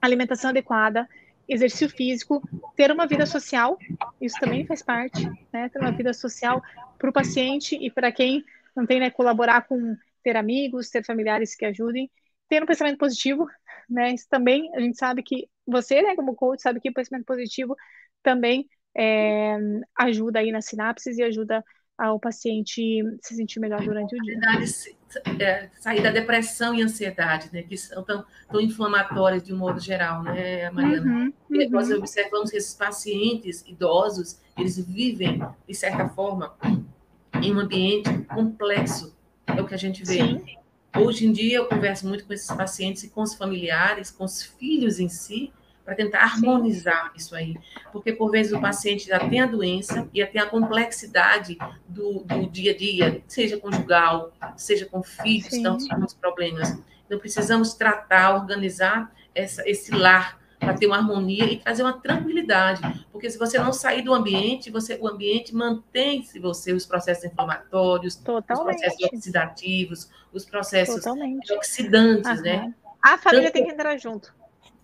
[0.01, 1.09] alimentação adequada,
[1.49, 2.43] exercício físico,
[2.77, 3.77] ter uma vida social,
[4.21, 5.69] isso também faz parte, né?
[5.69, 6.63] Ter uma vida social
[6.97, 8.45] para o paciente e para quem
[8.75, 12.09] não tem, né, colaborar com ter amigos, ter familiares que ajudem,
[12.49, 13.49] ter um pensamento positivo,
[13.89, 14.13] né?
[14.15, 17.77] Isso também a gente sabe que você, né, como coach, sabe que o pensamento positivo
[18.23, 19.57] também é,
[19.99, 21.65] ajuda aí nas sinapses e ajuda
[22.01, 24.41] ao paciente se sentir melhor durante o dia.
[25.39, 29.79] É, sair da depressão e ansiedade, né, que são tão, tão inflamatórias de um modo
[29.79, 31.05] geral, né, Mariana?
[31.05, 31.71] Uhum, uhum.
[31.71, 36.57] Nós observamos que esses pacientes idosos, eles vivem, de certa forma,
[37.43, 39.15] em um ambiente complexo,
[39.47, 40.15] é o que a gente vê.
[40.15, 40.43] Sim.
[40.97, 44.43] Hoje em dia, eu converso muito com esses pacientes e com os familiares, com os
[44.43, 45.53] filhos em si,
[45.85, 47.57] para tentar harmonizar isso aí.
[47.93, 51.59] Porque, por vezes, o paciente já tem a doença e já tem a complexidade
[51.89, 55.63] do, do dia a dia, seja conjugal, seja com filhos, Sim.
[55.63, 56.79] tantos muitos problemas.
[57.07, 62.83] Então, precisamos tratar, organizar essa, esse lar para ter uma harmonia e trazer uma tranquilidade.
[63.11, 68.15] Porque se você não sair do ambiente, você, o ambiente mantém-se você os processos inflamatórios,
[68.17, 68.77] Totalmente.
[68.77, 71.51] os processos oxidativos, os processos Totalmente.
[71.55, 72.57] oxidantes, né?
[72.57, 72.67] Aham.
[72.67, 72.75] né?
[73.03, 73.53] A família Tanto...
[73.55, 74.35] tem que entrar junto.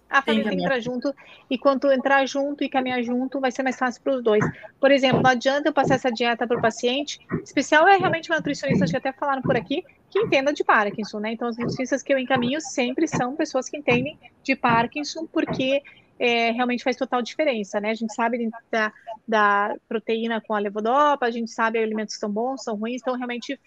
[0.09, 1.15] A família tem que entrar junto,
[1.51, 4.45] e quanto entrar junto e caminhar junto, vai ser mais fácil para os dois.
[4.81, 8.37] Por exemplo, não adianta eu passar essa dieta para o paciente, especial é realmente uma
[8.37, 11.33] nutricionista, que até falaram por aqui, que entenda de Parkinson, né?
[11.33, 15.83] Então, as nutricionistas que eu encaminho sempre são pessoas que entendem de Parkinson, porque
[16.19, 17.91] é, realmente faz total diferença, né?
[17.91, 18.93] A gente sabe da,
[19.27, 23.59] da proteína com a levodopa, a gente sabe alimentos são bons, são ruins, então realmente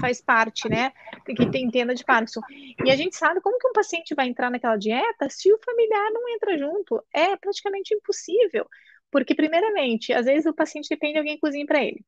[0.00, 0.92] faz parte, né?
[1.24, 2.40] Que tem entenda de Parkinson.
[2.84, 6.10] E a gente sabe como que um paciente vai entrar naquela dieta se o familiar
[6.12, 7.04] não entra junto.
[7.12, 8.66] É praticamente impossível.
[9.10, 12.04] Porque, primeiramente, às vezes o paciente depende de alguém que cozinhe para ele.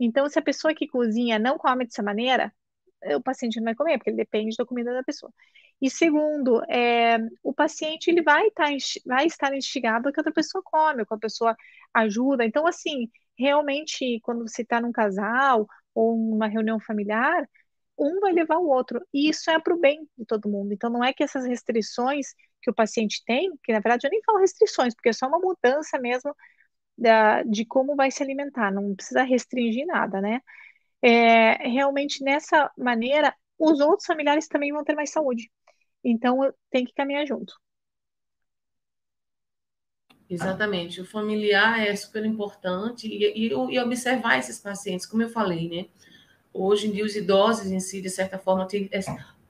[0.00, 2.52] Então, se a pessoa que cozinha não come dessa maneira,
[3.16, 5.32] o paciente não vai comer, porque ele depende da comida da pessoa.
[5.80, 8.64] E segundo, é, o paciente ele vai, tá,
[9.06, 11.56] vai estar instigado que outra pessoa come, que a pessoa
[11.94, 12.44] ajuda.
[12.44, 13.08] Então, assim,
[13.38, 15.66] realmente, quando você está num casal
[15.98, 17.48] ou numa reunião familiar,
[17.98, 19.00] um vai levar o outro.
[19.12, 20.72] E isso é para o bem de todo mundo.
[20.72, 22.28] Então, não é que essas restrições
[22.62, 25.38] que o paciente tem, que na verdade eu nem falo restrições, porque é só uma
[25.38, 26.34] mudança mesmo
[26.98, 30.40] da, de como vai se alimentar, não precisa restringir nada, né?
[31.02, 35.50] É, realmente, nessa maneira, os outros familiares também vão ter mais saúde.
[36.04, 37.54] Então, tem que caminhar junto.
[40.30, 41.00] Exatamente.
[41.00, 45.86] O familiar é super importante e, e, e, observar esses pacientes, como eu falei, né?
[46.52, 49.00] Hoje em dia, os idosos em si, de certa forma, tem, é,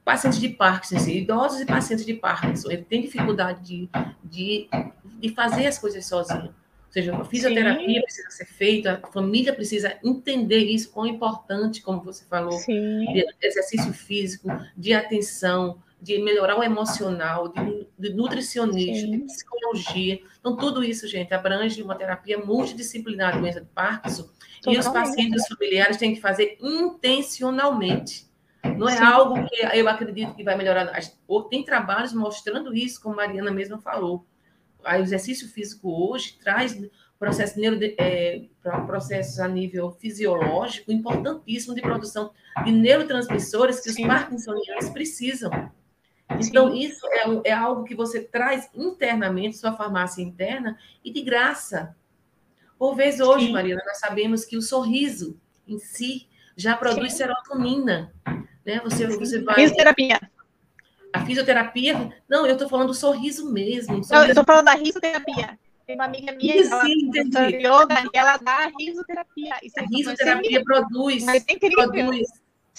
[0.05, 3.89] pacientes de Parkinson, idosos e pacientes de Parkinson, ele tem dificuldade de,
[4.25, 4.69] de,
[5.05, 6.55] de fazer as coisas sozinho.
[6.87, 8.01] Ou seja, a fisioterapia Sim.
[8.01, 13.05] precisa ser feita, a família precisa entender isso, quão importante, como você falou, Sim.
[13.13, 19.11] de exercício físico, de atenção, de melhorar o emocional, de, de nutricionista, Sim.
[19.11, 20.21] de psicologia.
[20.39, 24.29] Então, tudo isso, gente, abrange uma terapia multidisciplinar de doença de Parkinson.
[24.63, 24.77] Totalmente.
[24.77, 28.29] E os pacientes familiares têm que fazer intencionalmente.
[28.77, 29.05] Não é Sim.
[29.05, 30.93] algo que eu acredito que vai melhorar.
[31.51, 34.27] Tem trabalhos mostrando isso, como a Mariana mesma falou.
[34.85, 36.79] O exercício físico hoje traz
[37.19, 38.45] processo neuro, é,
[38.87, 42.31] processos a nível fisiológico importantíssimo de produção
[42.65, 44.03] de neurotransmissores que Sim.
[44.03, 45.51] os parkinsonianos precisam.
[46.31, 46.79] Então, Sim.
[46.79, 51.97] isso é, é, algo que você traz internamente, sua farmácia interna, e de graça.
[52.79, 53.53] Por vez hoje, Sim.
[53.53, 57.19] Marina, nós sabemos que o sorriso em si já produz Sim.
[57.19, 58.13] serotonina.
[58.65, 58.81] Né?
[58.85, 59.55] Você, você vai.
[59.55, 60.21] Fisioterapia.
[61.13, 62.13] A fisioterapia.
[62.29, 63.95] Não, eu estou falando do sorriso mesmo.
[64.05, 64.13] Sorriso.
[64.13, 65.59] Não, eu estou falando da risoterapia.
[65.87, 69.57] Tem uma amiga minha Isso, ela, yoga, e ela dá risoterapia.
[69.63, 71.25] Isso a risoterapia produz,
[71.75, 72.29] produz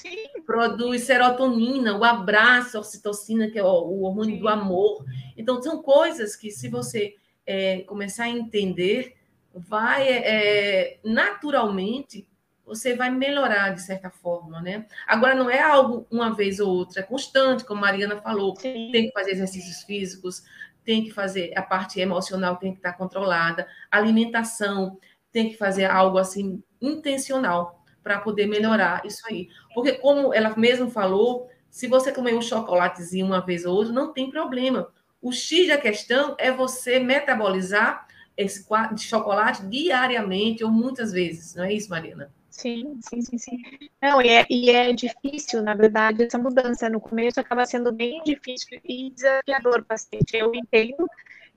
[0.02, 0.44] Sim.
[0.46, 4.42] Produz serotonina, o abraço, a oxitocina, que é o, hormônio Sim.
[4.42, 5.04] do amor.
[5.38, 9.16] Então, são coisas que, se você é, começar a entender,
[9.54, 12.28] vai é, naturalmente
[12.66, 14.86] você vai melhorar de certa forma, né?
[15.08, 18.92] Agora não é algo uma vez ou outra, é constante, como a Mariana falou, Sim.
[18.92, 20.44] tem que fazer exercícios físicos,
[20.86, 25.00] tem que fazer a parte emocional tem que estar controlada, alimentação
[25.32, 27.79] tem que fazer algo assim intencional
[28.10, 29.50] para poder melhorar isso aí.
[29.72, 34.12] Porque, como ela mesma falou, se você comer um chocolatezinho uma vez ou outra, não
[34.12, 34.92] tem problema.
[35.22, 41.66] O X da questão é você metabolizar esse de chocolate diariamente ou muitas vezes, não
[41.66, 42.32] é isso, Marina?
[42.50, 43.58] Sim, sim, sim, sim.
[44.02, 46.90] Não, e é, e é difícil, na verdade, essa mudança.
[46.90, 50.36] No começo acaba sendo bem difícil e desafiador para paciente.
[50.36, 51.08] Eu entendo,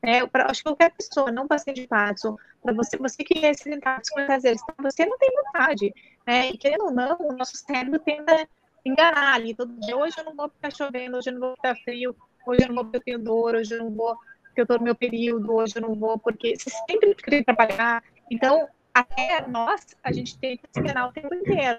[0.03, 0.27] né?
[0.27, 4.05] Pra, acho que qualquer pessoa, não paciente de Parkinson, para você, você que é sedentário
[4.05, 5.95] 50 vezes, você não tem vontade.
[6.27, 6.51] Né?
[6.51, 8.49] E querendo ou não, o nosso cérebro tenta
[8.85, 9.97] enganar ali todo dia.
[9.97, 12.75] Hoje eu não vou ficar chovendo, hoje eu não vou ficar frio, hoje eu não
[12.75, 15.55] vou porque eu tenho dor, hoje eu não vou porque eu estou no meu período,
[15.55, 18.03] hoje eu não vou porque você sempre quer trabalhar.
[18.31, 21.79] Então, até nós, a gente tem que se enganar o tempo inteiro.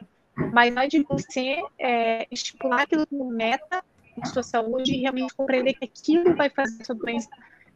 [0.52, 3.84] Mas não é de você é, estipular aquilo como meta
[4.18, 7.30] de sua saúde e realmente compreender que aquilo vai fazer a sua doença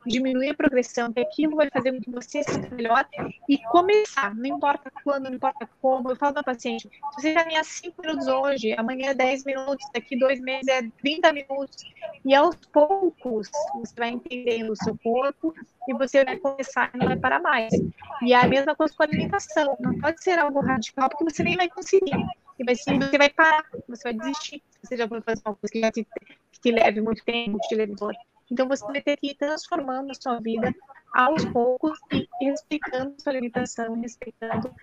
[0.05, 3.07] diminuir a progressão, que aquilo vai fazer com que você se melhor
[3.49, 6.11] e começar, não importa quando, não importa como.
[6.11, 10.17] Eu falo para paciente, se você caminhar 5 minutos hoje, amanhã é 10 minutos, daqui
[10.17, 11.83] dois meses é 30 minutos,
[12.25, 15.53] e aos poucos você vai entendendo o seu corpo
[15.87, 17.73] e você vai começar e não vai parar mais.
[18.21, 21.43] E é a mesma coisa com a alimentação, não pode ser algo radical, porque você
[21.43, 22.17] nem vai conseguir.
[22.59, 24.63] E vai você vai parar, você vai desistir.
[24.81, 26.07] Você já foi fazer uma coisa que, te,
[26.51, 28.13] que te leve muito tempo, que te leve dor.
[28.49, 30.73] Então, você vai ter que ir transformando a sua vida
[31.13, 34.73] aos poucos e respeitando sua limitação, respeitando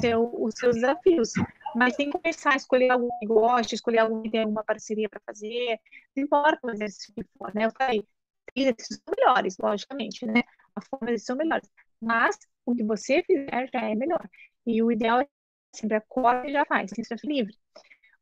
[0.00, 1.32] seu, os seus desafios.
[1.74, 5.08] Mas tem que começar a escolher algum que goste, escolher algum que tem alguma parceria
[5.08, 5.80] para fazer,
[6.16, 7.66] não importa o exercício que for, né?
[7.66, 8.06] Eu falei,
[8.52, 10.42] tem exercícios melhores, logicamente, né?
[10.74, 11.70] A forma de são melhores.
[12.00, 14.28] Mas o que você fizer já é melhor.
[14.66, 15.28] E o ideal é
[15.74, 17.54] sempre acorda e já faz, sem ser livre.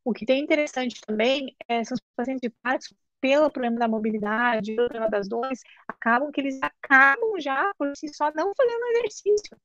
[0.03, 4.75] O que tem interessante também é, são os pacientes de Parkinson pelo problema da mobilidade,
[4.75, 9.57] pelo problema das dores, acabam que eles acabam já por si só não fazendo exercício,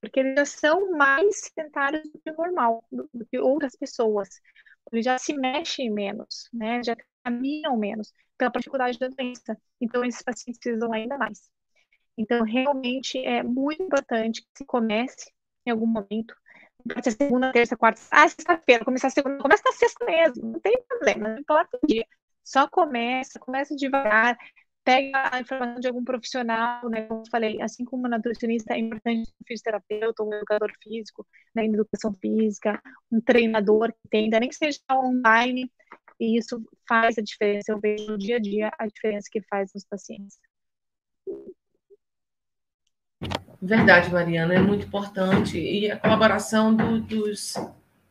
[0.00, 4.28] porque eles já são mais sedentários do que o normal, do, do que outras pessoas.
[4.92, 6.82] Eles já se mexem menos, né?
[6.82, 9.56] Já caminham menos pela dificuldade da doença.
[9.80, 11.50] Então, esses pacientes precisam ainda mais.
[12.16, 15.32] Então, realmente é muito importante que se comece
[15.64, 16.34] em algum momento.
[16.86, 18.00] Pode ser segunda, terça, quarta.
[18.10, 22.06] Ah, sexta-feira, começar segunda, começa na sexta mesmo, não tem problema, não importa o dia.
[22.44, 24.36] Só começa, começa devagar,
[24.84, 27.02] pega a informação de algum profissional, né?
[27.02, 32.12] Como eu falei, assim como nutricionista, é importante um fisioterapeuta, um educador físico, né, educação
[32.14, 35.70] física, um treinador que entenda, nem que seja online,
[36.18, 37.72] e isso faz a diferença.
[37.72, 40.38] Eu vejo no dia a dia a diferença que faz nos pacientes.
[43.60, 45.58] Verdade, Mariana, é muito importante.
[45.58, 47.54] E a colaboração do, dos,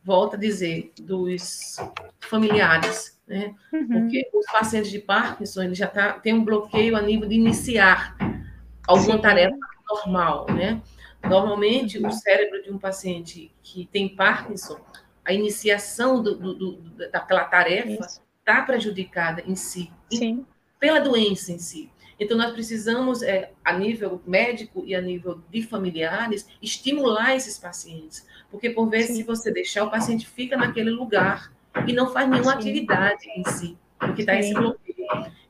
[0.02, 1.76] volta a dizer, dos
[2.20, 3.54] familiares, né?
[3.72, 3.88] Uhum.
[3.88, 8.14] Porque os pacientes de Parkinson, ele já tá, tem um bloqueio a nível de iniciar
[8.86, 9.22] alguma Sim.
[9.22, 9.56] tarefa
[9.88, 10.82] normal, né?
[11.24, 14.78] Normalmente, o cérebro de um paciente que tem Parkinson,
[15.24, 16.76] a iniciação do, do, do,
[17.10, 18.06] daquela tarefa
[18.40, 20.44] está prejudicada em si, Sim.
[20.78, 21.90] pela doença em si.
[22.20, 28.26] Então, nós precisamos, é, a nível médico e a nível de familiares, estimular esses pacientes.
[28.50, 29.16] Porque, por vezes, Sim.
[29.16, 31.50] se você deixar, o paciente fica naquele lugar
[31.86, 32.58] e não faz nenhuma Sim.
[32.58, 34.92] atividade em si, porque está esse bloqueio.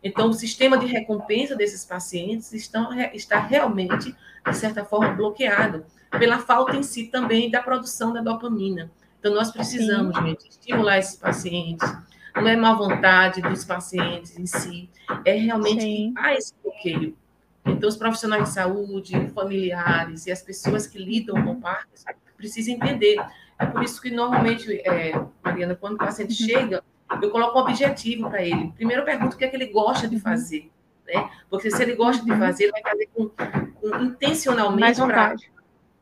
[0.02, 4.14] Então, o sistema de recompensa desses pacientes estão, está realmente,
[4.44, 8.90] de certa forma, bloqueado pela falta em si também da produção da dopamina.
[9.20, 10.26] Então, nós precisamos, Sim.
[10.26, 11.88] gente, estimular esses pacientes.
[12.34, 14.88] Não é má vontade dos pacientes em si,
[15.24, 16.14] é realmente Sim.
[16.14, 17.16] que há esse bloqueio.
[17.64, 23.16] Então, os profissionais de saúde, familiares e as pessoas que lidam com Parkinson precisam entender.
[23.62, 26.48] É por isso que, normalmente, é, Mariana, quando o paciente uhum.
[26.48, 26.84] chega,
[27.22, 28.72] eu coloco um objetivo para ele.
[28.74, 30.20] Primeiro, eu pergunto o que é que ele gosta de uhum.
[30.20, 30.68] fazer.
[31.06, 31.30] Né?
[31.48, 32.38] Porque se ele gosta de uhum.
[32.38, 35.00] fazer, ele vai fazer com, com intencionalmente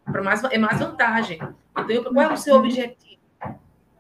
[0.05, 1.39] para mais, é mais vantagem.
[1.77, 3.21] Então, qual é o seu objetivo?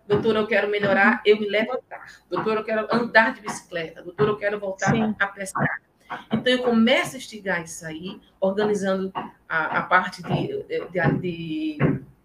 [0.08, 2.06] Doutor, eu quero melhorar, eu me levantar.
[2.30, 4.02] Doutor, eu quero andar de bicicleta.
[4.02, 5.14] Doutor, eu quero voltar Sim.
[5.20, 5.82] a pescar.
[6.32, 9.12] Então, eu começo a instigar isso aí, organizando
[9.48, 11.78] a, a parte de, de, de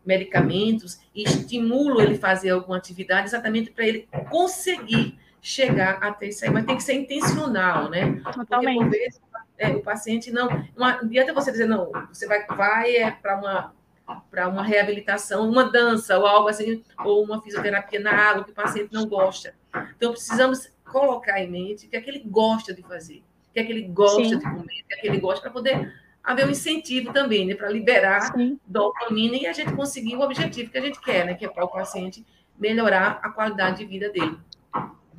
[0.06, 6.52] medicamentos e estimulo ele fazer alguma atividade exatamente para ele conseguir chegar até isso aí.
[6.52, 8.22] Mas tem que ser intencional, né?
[8.34, 8.78] Totalmente.
[8.78, 9.22] Porque, por vezes,
[9.58, 10.48] é, o paciente não...
[10.76, 13.76] Não adianta você dizer, não, você vai, vai é, para uma
[14.30, 18.54] para uma reabilitação, uma dança ou algo assim, ou uma fisioterapia na água que o
[18.54, 19.56] paciente não gosta.
[19.98, 23.60] Então, precisamos colocar em mente o que é que ele gosta de fazer, o que
[23.60, 24.38] é que ele gosta Sim.
[24.38, 25.92] de comer, o que é que ele gosta, para poder
[26.26, 28.60] haver um incentivo também, né, para liberar Sim.
[28.66, 31.64] dopamina e a gente conseguir o objetivo que a gente quer, né, que é para
[31.64, 32.26] o paciente
[32.58, 34.38] melhorar a qualidade de vida dele.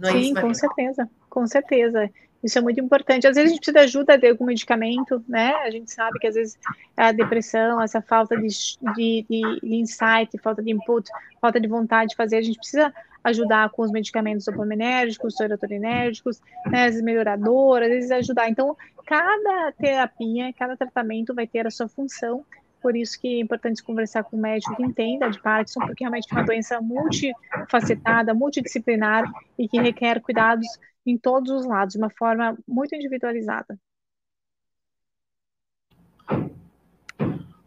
[0.02, 2.10] É Sim, isso, com certeza, com certeza.
[2.46, 3.26] Isso é muito importante.
[3.26, 5.52] Às vezes a gente precisa de ajuda de algum medicamento, né?
[5.56, 6.56] A gente sabe que às vezes
[6.96, 8.48] a depressão, essa falta de,
[8.94, 12.94] de, de insight, falta de input, falta de vontade de fazer, a gente precisa
[13.24, 18.48] ajudar com os medicamentos dopaminérgicos, serotoninérgicos, né, as melhoradoras, às vezes ajudar.
[18.48, 22.44] Então, cada terapia, cada tratamento vai ter a sua função
[22.80, 26.28] por isso que é importante conversar com um médico que entenda de Parkinson, porque realmente
[26.30, 29.24] é uma doença multifacetada, multidisciplinar
[29.58, 30.68] e que requer cuidados
[31.10, 33.78] em todos os lados, de uma forma muito individualizada.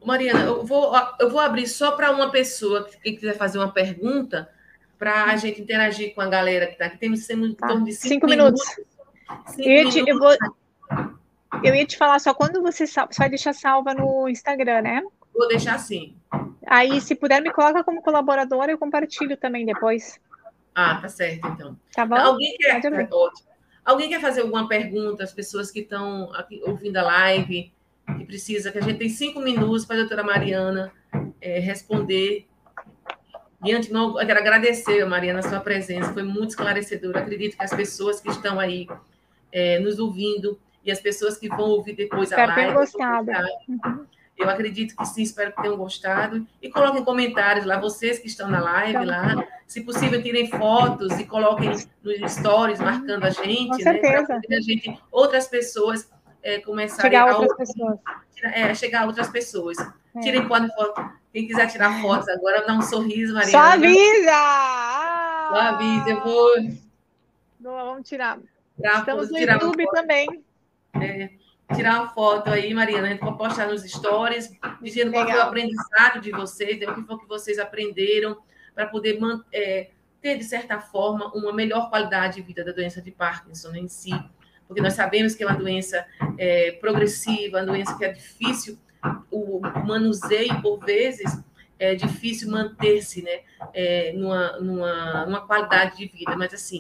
[0.03, 4.49] Mariana, eu vou, eu vou abrir só para uma pessoa que quiser fazer uma pergunta,
[4.99, 6.97] para a gente interagir com a galera que está aqui.
[6.97, 7.67] Temos em tá.
[7.67, 8.61] torno de cinco, cinco minutos.
[8.67, 9.55] minutos.
[9.55, 10.35] Cinco eu, te, eu, vou,
[11.63, 15.01] eu ia te falar só quando você, você vai deixar salva no Instagram, né?
[15.33, 16.17] Vou deixar sim.
[16.67, 20.19] Aí, se puder, me coloca como colaboradora, eu compartilho também depois.
[20.73, 21.77] Ah, tá certo, então.
[21.93, 22.15] Tá bom?
[22.15, 22.81] Alguém quer.
[23.83, 25.23] Alguém quer fazer alguma pergunta?
[25.23, 26.31] As pessoas que estão
[26.65, 27.73] ouvindo a live,
[28.17, 30.91] que precisa, que a gente tem cinco minutos para a doutora Mariana
[31.41, 32.47] é, responder.
[33.61, 37.19] De antemão, eu quero agradecer, Mariana, a sua presença, foi muito esclarecedora.
[37.19, 38.87] Acredito que as pessoas que estão aí
[39.51, 42.73] é, nos ouvindo e as pessoas que vão ouvir depois a live.
[42.73, 43.31] Gostado.
[43.67, 44.05] Uhum.
[44.39, 46.47] Eu acredito que sim, espero que tenham gostado.
[46.61, 49.45] E coloquem comentários lá, vocês que estão na live lá.
[49.67, 53.67] Se possível, tirem fotos e coloquem nos stories, marcando a gente.
[53.67, 53.83] Com né?
[53.83, 54.39] certeza.
[54.47, 56.09] Para a gente, outras pessoas
[56.41, 57.99] é, começarem chegar a outras pessoas.
[58.41, 59.77] É, chegar a outras pessoas.
[59.77, 60.19] É.
[60.21, 61.19] Tirem foto.
[61.33, 63.51] Quem quiser tirar fotos agora, dá um sorriso, Maria.
[63.51, 64.31] Só avisa!
[65.49, 66.49] Só avisa, eu vou.
[67.59, 68.39] vamos tirar.
[68.81, 70.27] Estamos no YouTube também.
[70.93, 71.29] É
[71.75, 74.51] tirar uma foto aí, Mariana, a gente pode postar nos stories,
[74.81, 75.25] dizendo Legal.
[75.25, 78.37] qual foi o aprendizado de vocês, né, o que foi que vocês aprenderam,
[78.73, 79.19] para poder
[79.53, 79.89] é,
[80.21, 84.11] ter, de certa forma, uma melhor qualidade de vida da doença de Parkinson em si.
[84.67, 86.05] Porque nós sabemos que é uma doença
[86.37, 88.77] é, progressiva, uma doença que é difícil,
[89.31, 91.41] o manuseio, por vezes,
[91.79, 93.41] é difícil manter-se né,
[93.73, 96.35] é, numa, numa, numa qualidade de vida.
[96.35, 96.79] Mas, assim,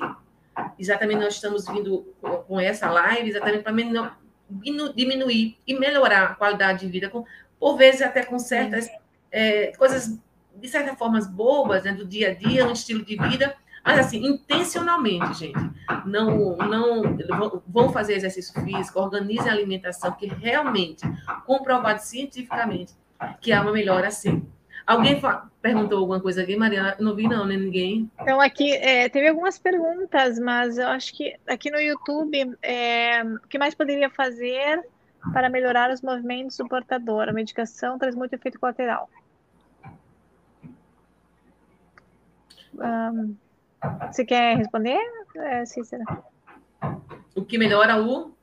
[0.77, 2.13] exatamente nós estamos vindo
[2.47, 3.73] com essa live exatamente para
[4.95, 7.25] diminuir e melhorar a qualidade de vida, com,
[7.59, 8.89] por vezes até com certas
[9.31, 10.17] é, coisas,
[10.55, 14.25] de certa forma, bobas, né, do dia a dia, um estilo de vida, mas assim,
[14.25, 15.59] intencionalmente, gente.
[16.05, 21.01] Não, não vão fazer exercício físico, organizem a alimentação, que realmente,
[21.45, 22.93] comprovado cientificamente,
[23.41, 24.45] que há uma melhora assim.
[24.89, 25.21] Alguém
[25.61, 26.95] perguntou alguma coisa aqui, Mariana?
[26.99, 27.55] Não vi, não, né?
[27.55, 28.09] Ninguém.
[28.19, 33.47] Então, aqui é, teve algumas perguntas, mas eu acho que aqui no YouTube, é, o
[33.47, 34.83] que mais poderia fazer?
[35.33, 37.27] para melhorar os movimentos do portador.
[37.27, 39.09] A medicação traz muito efeito colateral.
[42.75, 43.35] Um,
[44.11, 44.99] você quer responder,
[45.35, 46.03] é, Cícera?
[47.35, 48.33] O que melhora o?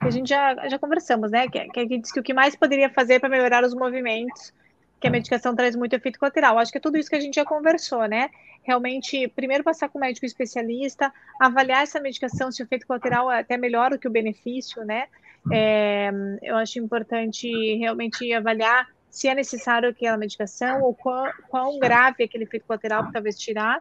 [0.00, 1.48] A gente já, já conversamos, né?
[1.48, 4.52] Que, que gente disse que o que mais poderia fazer para melhorar os movimentos,
[5.00, 6.58] que a medicação traz muito efeito colateral.
[6.58, 8.30] Acho que é tudo isso que a gente já conversou, né?
[8.62, 13.40] Realmente, primeiro passar com o médico especialista, avaliar essa medicação, se o efeito colateral é
[13.40, 15.06] até melhor do que o benefício, né?
[15.52, 16.10] É,
[16.42, 22.24] eu acho importante realmente avaliar se é necessário aquela medicação ou quão, quão grave é
[22.24, 23.80] aquele efeito colateral para talvez tirar.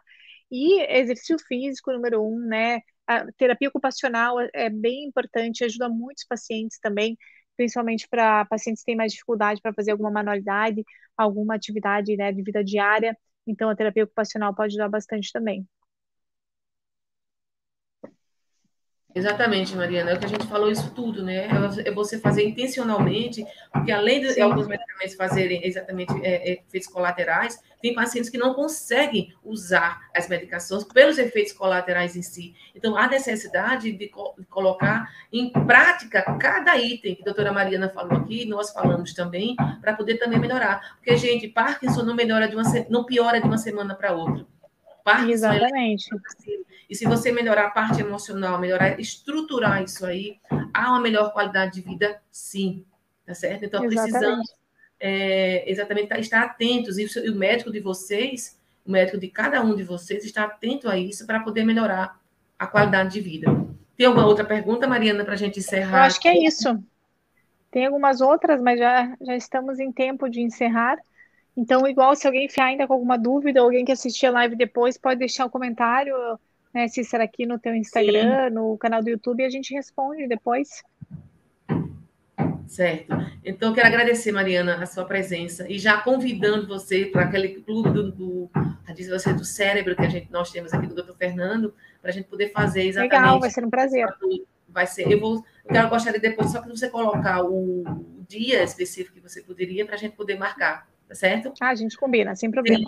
[0.52, 2.82] E exercício físico, número um, né?
[3.08, 7.18] A terapia ocupacional é, é bem importante, ajuda muitos pacientes também,
[7.56, 10.84] principalmente para pacientes que têm mais dificuldade para fazer alguma manualidade,
[11.18, 13.18] alguma atividade né, de vida diária.
[13.48, 15.68] Então, a terapia ocupacional pode ajudar bastante também.
[19.16, 21.48] Exatamente, Mariana, é o que a gente falou isso tudo, né?
[21.86, 24.42] É você fazer intencionalmente, porque além de Sim.
[24.42, 30.28] alguns medicamentos fazerem exatamente é, é, efeitos colaterais, tem pacientes que não conseguem usar as
[30.28, 32.54] medicações pelos efeitos colaterais em si.
[32.76, 37.88] Então, há necessidade de, co de colocar em prática cada item que a doutora Mariana
[37.88, 40.98] falou aqui, nós falamos também, para poder também melhorar.
[40.98, 44.46] Porque, gente, Parkinson não melhora de uma não piora de uma semana para outra.
[45.06, 46.10] Parkinson Exatamente.
[46.14, 50.40] É e se você melhorar a parte emocional, melhorar, estruturar isso aí,
[50.74, 52.86] há uma melhor qualidade de vida, sim.
[53.26, 53.66] Tá certo?
[53.66, 54.12] Então, exatamente.
[54.12, 54.56] precisamos
[55.00, 56.98] é, exatamente estar atentos.
[56.98, 60.98] E o médico de vocês, o médico de cada um de vocês, está atento a
[60.98, 62.20] isso para poder melhorar
[62.58, 63.48] a qualidade de vida.
[63.98, 66.00] Tem alguma outra pergunta, Mariana, para a gente encerrar?
[66.00, 66.84] Eu acho que é isso.
[67.72, 70.98] Tem algumas outras, mas já, já estamos em tempo de encerrar.
[71.58, 74.98] Então, igual, se alguém ficar ainda com alguma dúvida, alguém que assistir a live depois,
[74.98, 76.16] pode deixar um comentário
[76.76, 78.54] né, Cícera, aqui no teu Instagram, Sim.
[78.54, 80.84] no canal do YouTube, e a gente responde depois.
[82.68, 83.16] Certo.
[83.46, 88.12] Então, quero agradecer, Mariana, a sua presença e já convidando você para aquele clube do,
[88.12, 88.50] do,
[89.10, 91.14] você, do cérebro que a gente, nós temos aqui do Dr.
[91.18, 93.14] Fernando, para a gente poder fazer exatamente.
[93.14, 94.06] Legal, vai ser um prazer.
[94.68, 95.10] Vai ser.
[95.10, 95.36] Eu vou.
[95.64, 99.86] Eu quero gostaria depois só que você colocar o, o dia específico que você poderia
[99.86, 101.54] para a gente poder marcar, tá certo?
[101.62, 102.86] Ah, a gente combina, sem problema.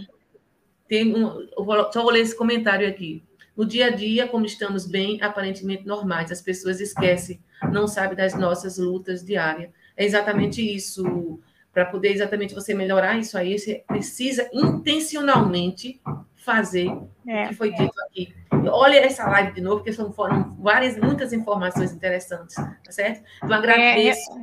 [0.87, 3.23] Tem, tem um, vou, só vou ler esse comentário aqui.
[3.57, 7.41] No dia a dia, como estamos bem, aparentemente normais, as pessoas esquecem,
[7.71, 9.71] não sabem das nossas lutas diárias.
[9.97, 11.41] É exatamente isso.
[11.73, 15.99] Para poder exatamente você melhorar isso aí, você precisa intencionalmente
[16.35, 16.87] fazer
[17.27, 18.33] é, o que foi dito aqui.
[18.71, 23.23] Olha essa live de novo, porque são foram várias, muitas informações interessantes, tá certo?
[23.43, 24.31] Então, agradeço.
[24.31, 24.35] É,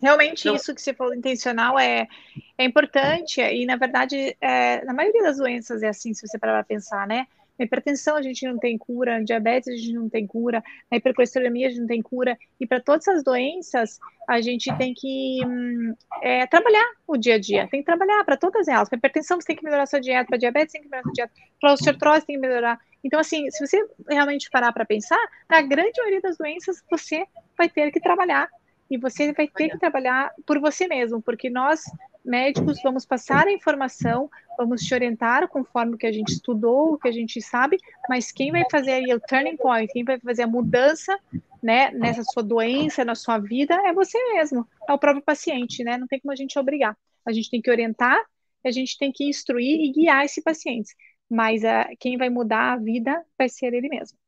[0.00, 2.08] realmente, então, isso que você falou intencional é,
[2.56, 6.54] é importante, e na verdade, é, na maioria das doenças é assim, se você parar
[6.54, 7.26] para pensar, né?
[7.58, 10.98] Na hipertensão a gente não tem cura, na diabetes a gente não tem cura, na
[10.98, 12.38] hipercolesterolemia a gente não tem cura.
[12.60, 13.98] E para todas essas doenças,
[14.28, 17.66] a gente tem que hum, é, trabalhar o dia a dia.
[17.68, 18.88] Tem que trabalhar para todas elas.
[18.88, 20.26] Para hipertensão, você tem que melhorar sua dieta.
[20.26, 21.32] Para diabetes, tem que melhorar sua dieta.
[21.60, 22.78] Para osteoartrose, tem que melhorar.
[23.02, 27.24] Então, assim, se você realmente parar para pensar, na grande maioria das doenças, você
[27.56, 28.48] vai ter que trabalhar.
[28.90, 31.82] E você vai ter que trabalhar por você mesmo, porque nós
[32.24, 36.98] médicos vamos passar a informação, vamos te orientar conforme o que a gente estudou, o
[36.98, 37.78] que a gente sabe,
[38.08, 41.18] mas quem vai fazer aí o turning point, quem vai fazer a mudança,
[41.62, 45.96] né, nessa sua doença, na sua vida, é você mesmo, é o próprio paciente, né?
[45.96, 46.96] Não tem como a gente obrigar.
[47.26, 48.18] A gente tem que orientar,
[48.64, 50.94] a gente tem que instruir e guiar esse paciente,
[51.28, 54.18] mas a, ah, quem vai mudar a vida vai ser ele mesmo.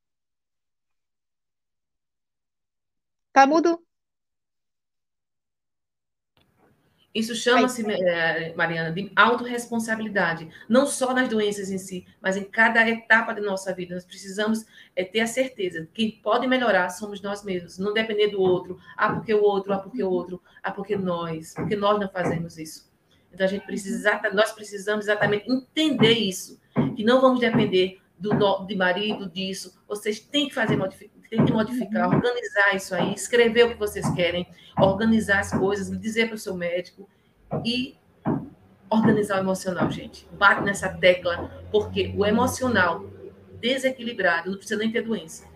[3.32, 3.80] Tá mudo?
[7.12, 12.88] Isso chama-se, é, Mariana, de autorresponsabilidade, não só nas doenças em si, mas em cada
[12.88, 13.94] etapa da nossa vida.
[13.94, 18.28] Nós precisamos é, ter a certeza que quem pode melhorar somos nós mesmos, não depender
[18.28, 18.78] do outro.
[18.96, 22.56] Ah, porque o outro, ah, porque o outro, ah, porque nós, porque nós não fazemos
[22.58, 22.88] isso.
[23.32, 26.60] Então, a gente precisa, nós precisamos exatamente entender isso,
[26.94, 29.80] que não vamos depender do de marido, disso.
[29.88, 30.76] Vocês têm que fazer
[31.30, 36.26] tem que modificar, organizar isso aí, escrever o que vocês querem, organizar as coisas, dizer
[36.26, 37.08] para o seu médico
[37.64, 37.96] e
[38.90, 40.28] organizar o emocional, gente.
[40.32, 43.04] Bate nessa tecla, porque o emocional
[43.60, 45.48] desequilibrado não precisa nem ter doença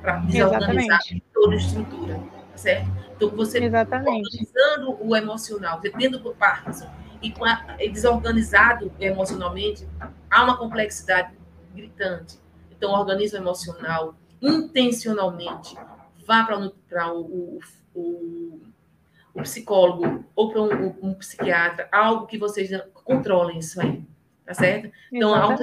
[0.00, 1.00] para desorganizar
[1.34, 2.14] toda a estrutura,
[2.52, 2.88] tá certo?
[3.16, 4.08] Então, você Exatamente.
[4.08, 6.88] organizando o emocional, você tendo o Parkinson
[7.20, 9.88] e, a, e desorganizado emocionalmente,
[10.30, 11.34] há uma complexidade
[11.74, 12.38] gritante.
[12.70, 15.76] Então, organiza o emocional, intencionalmente,
[16.26, 16.72] vá para o,
[17.16, 17.60] o,
[17.94, 18.60] o,
[19.34, 24.02] o, psicólogo ou para um, um, psiquiatra, algo que vocês controlem isso aí,
[24.44, 24.90] tá certo?
[25.12, 25.56] Então, a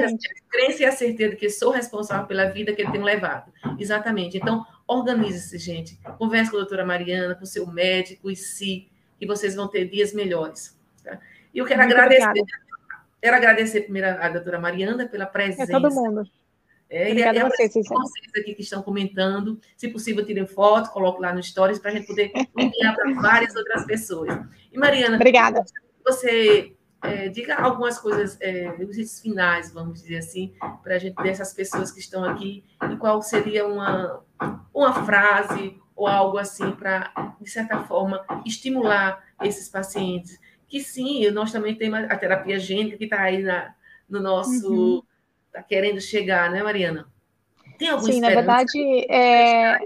[0.49, 3.51] crença e a certeza de que sou responsável pela vida que ele tem levado.
[3.79, 4.37] Exatamente.
[4.37, 5.99] Então, Organize-se, gente.
[6.17, 8.87] Converse com a doutora Mariana, com o seu médico e si,
[9.19, 10.77] que vocês vão ter dias melhores.
[11.03, 11.19] Tá?
[11.53, 12.27] E eu quero Muito agradecer.
[12.27, 12.65] Obrigada.
[13.21, 15.63] Quero agradecer primeiro a doutora Mariana pela presença.
[15.63, 16.29] É todo mundo.
[16.89, 19.59] É, Obrigada e a vocês, vocês aqui que estão comentando.
[19.75, 23.55] Se possível, tirem foto, coloque lá no Stories para a gente poder enviar para várias
[23.55, 24.37] outras pessoas.
[24.71, 25.63] E, Mariana, Obrigada.
[26.05, 31.53] você é, diga algumas coisas, é, os finais, vamos dizer assim, para a gente dessas
[31.53, 34.23] pessoas que estão aqui, e qual seria uma,
[34.73, 40.39] uma frase ou algo assim para, de certa forma, estimular esses pacientes.
[40.67, 43.73] Que sim, nós também temos a terapia gênica que está aí na,
[44.09, 45.05] no nosso.
[45.55, 45.67] Está uhum.
[45.69, 47.07] querendo chegar, né, Mariana?
[47.79, 48.77] Tem alguma Sim, na verdade,
[49.09, 49.79] é...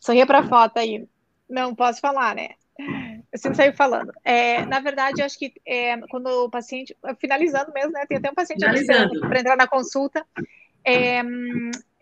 [0.00, 1.06] sorria para a foto aí.
[1.48, 2.50] Não posso falar, né?
[3.32, 4.12] Eu sempre saio falando.
[4.24, 6.96] É, na verdade, eu acho que é, quando o paciente.
[7.18, 8.04] Finalizando mesmo, né?
[8.06, 10.26] Tem até um paciente para entrar na consulta.
[10.84, 11.22] É,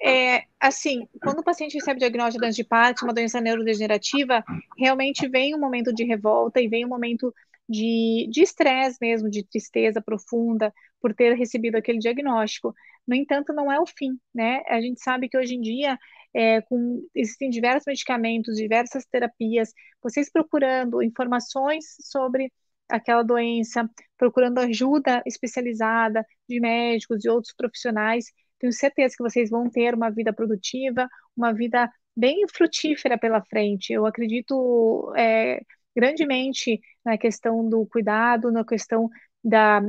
[0.03, 4.43] é, assim, quando o paciente recebe o diagnóstico de Parkinson, uma doença neurodegenerativa,
[4.79, 7.35] realmente vem um momento de revolta e vem um momento
[7.71, 12.75] de estresse mesmo, de tristeza profunda por ter recebido aquele diagnóstico.
[13.07, 14.63] No entanto, não é o fim, né?
[14.69, 15.99] A gente sabe que hoje em dia
[16.35, 22.53] é, com, existem diversos medicamentos, diversas terapias, vocês procurando informações sobre
[22.89, 28.27] aquela doença, procurando ajuda especializada de médicos e outros profissionais,
[28.59, 33.93] tenho certeza que vocês vão ter uma vida produtiva, uma vida bem frutífera pela frente.
[33.93, 35.63] Eu acredito é,
[35.97, 39.09] grandemente na questão do cuidado, na questão
[39.43, 39.81] da,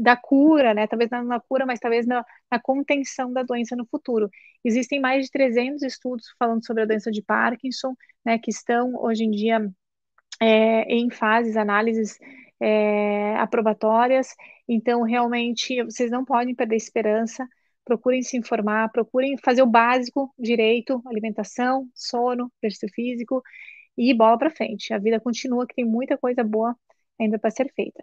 [0.00, 0.86] da cura, né?
[0.86, 4.30] Talvez não na cura, mas talvez na, na, contenção da doença no futuro.
[4.64, 8.38] Existem mais de 300 estudos falando sobre a doença de Parkinson, né?
[8.38, 9.68] Que estão hoje em dia
[10.40, 12.18] é, em fases, análises
[12.60, 14.34] é, aprovatórias.
[14.68, 17.46] Então, realmente, vocês não podem perder esperança.
[17.84, 23.42] Procurem se informar, procurem fazer o básico direito, alimentação, sono, exercício físico
[23.98, 24.94] e bola para frente.
[24.94, 26.76] A vida continua, que tem muita coisa boa
[27.18, 28.02] ainda para ser feita.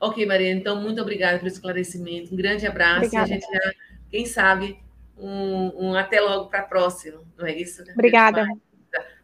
[0.00, 2.34] Ok, Maria, então muito obrigada pelo esclarecimento.
[2.34, 3.06] Um grande abraço.
[3.06, 3.28] Obrigada.
[3.28, 3.72] E a gente já,
[4.10, 4.78] quem sabe,
[5.16, 7.84] um, um até logo para a próxima, não é isso?
[7.84, 7.92] Né?
[7.92, 8.46] Obrigada.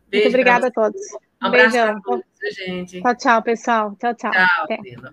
[0.08, 1.00] Beijo muito obrigada a todos.
[1.42, 2.24] Um abraço todos,
[2.54, 3.00] gente.
[3.02, 3.96] Tchau, tchau, pessoal.
[3.96, 4.30] Tchau, tchau.
[4.30, 5.12] Tchau.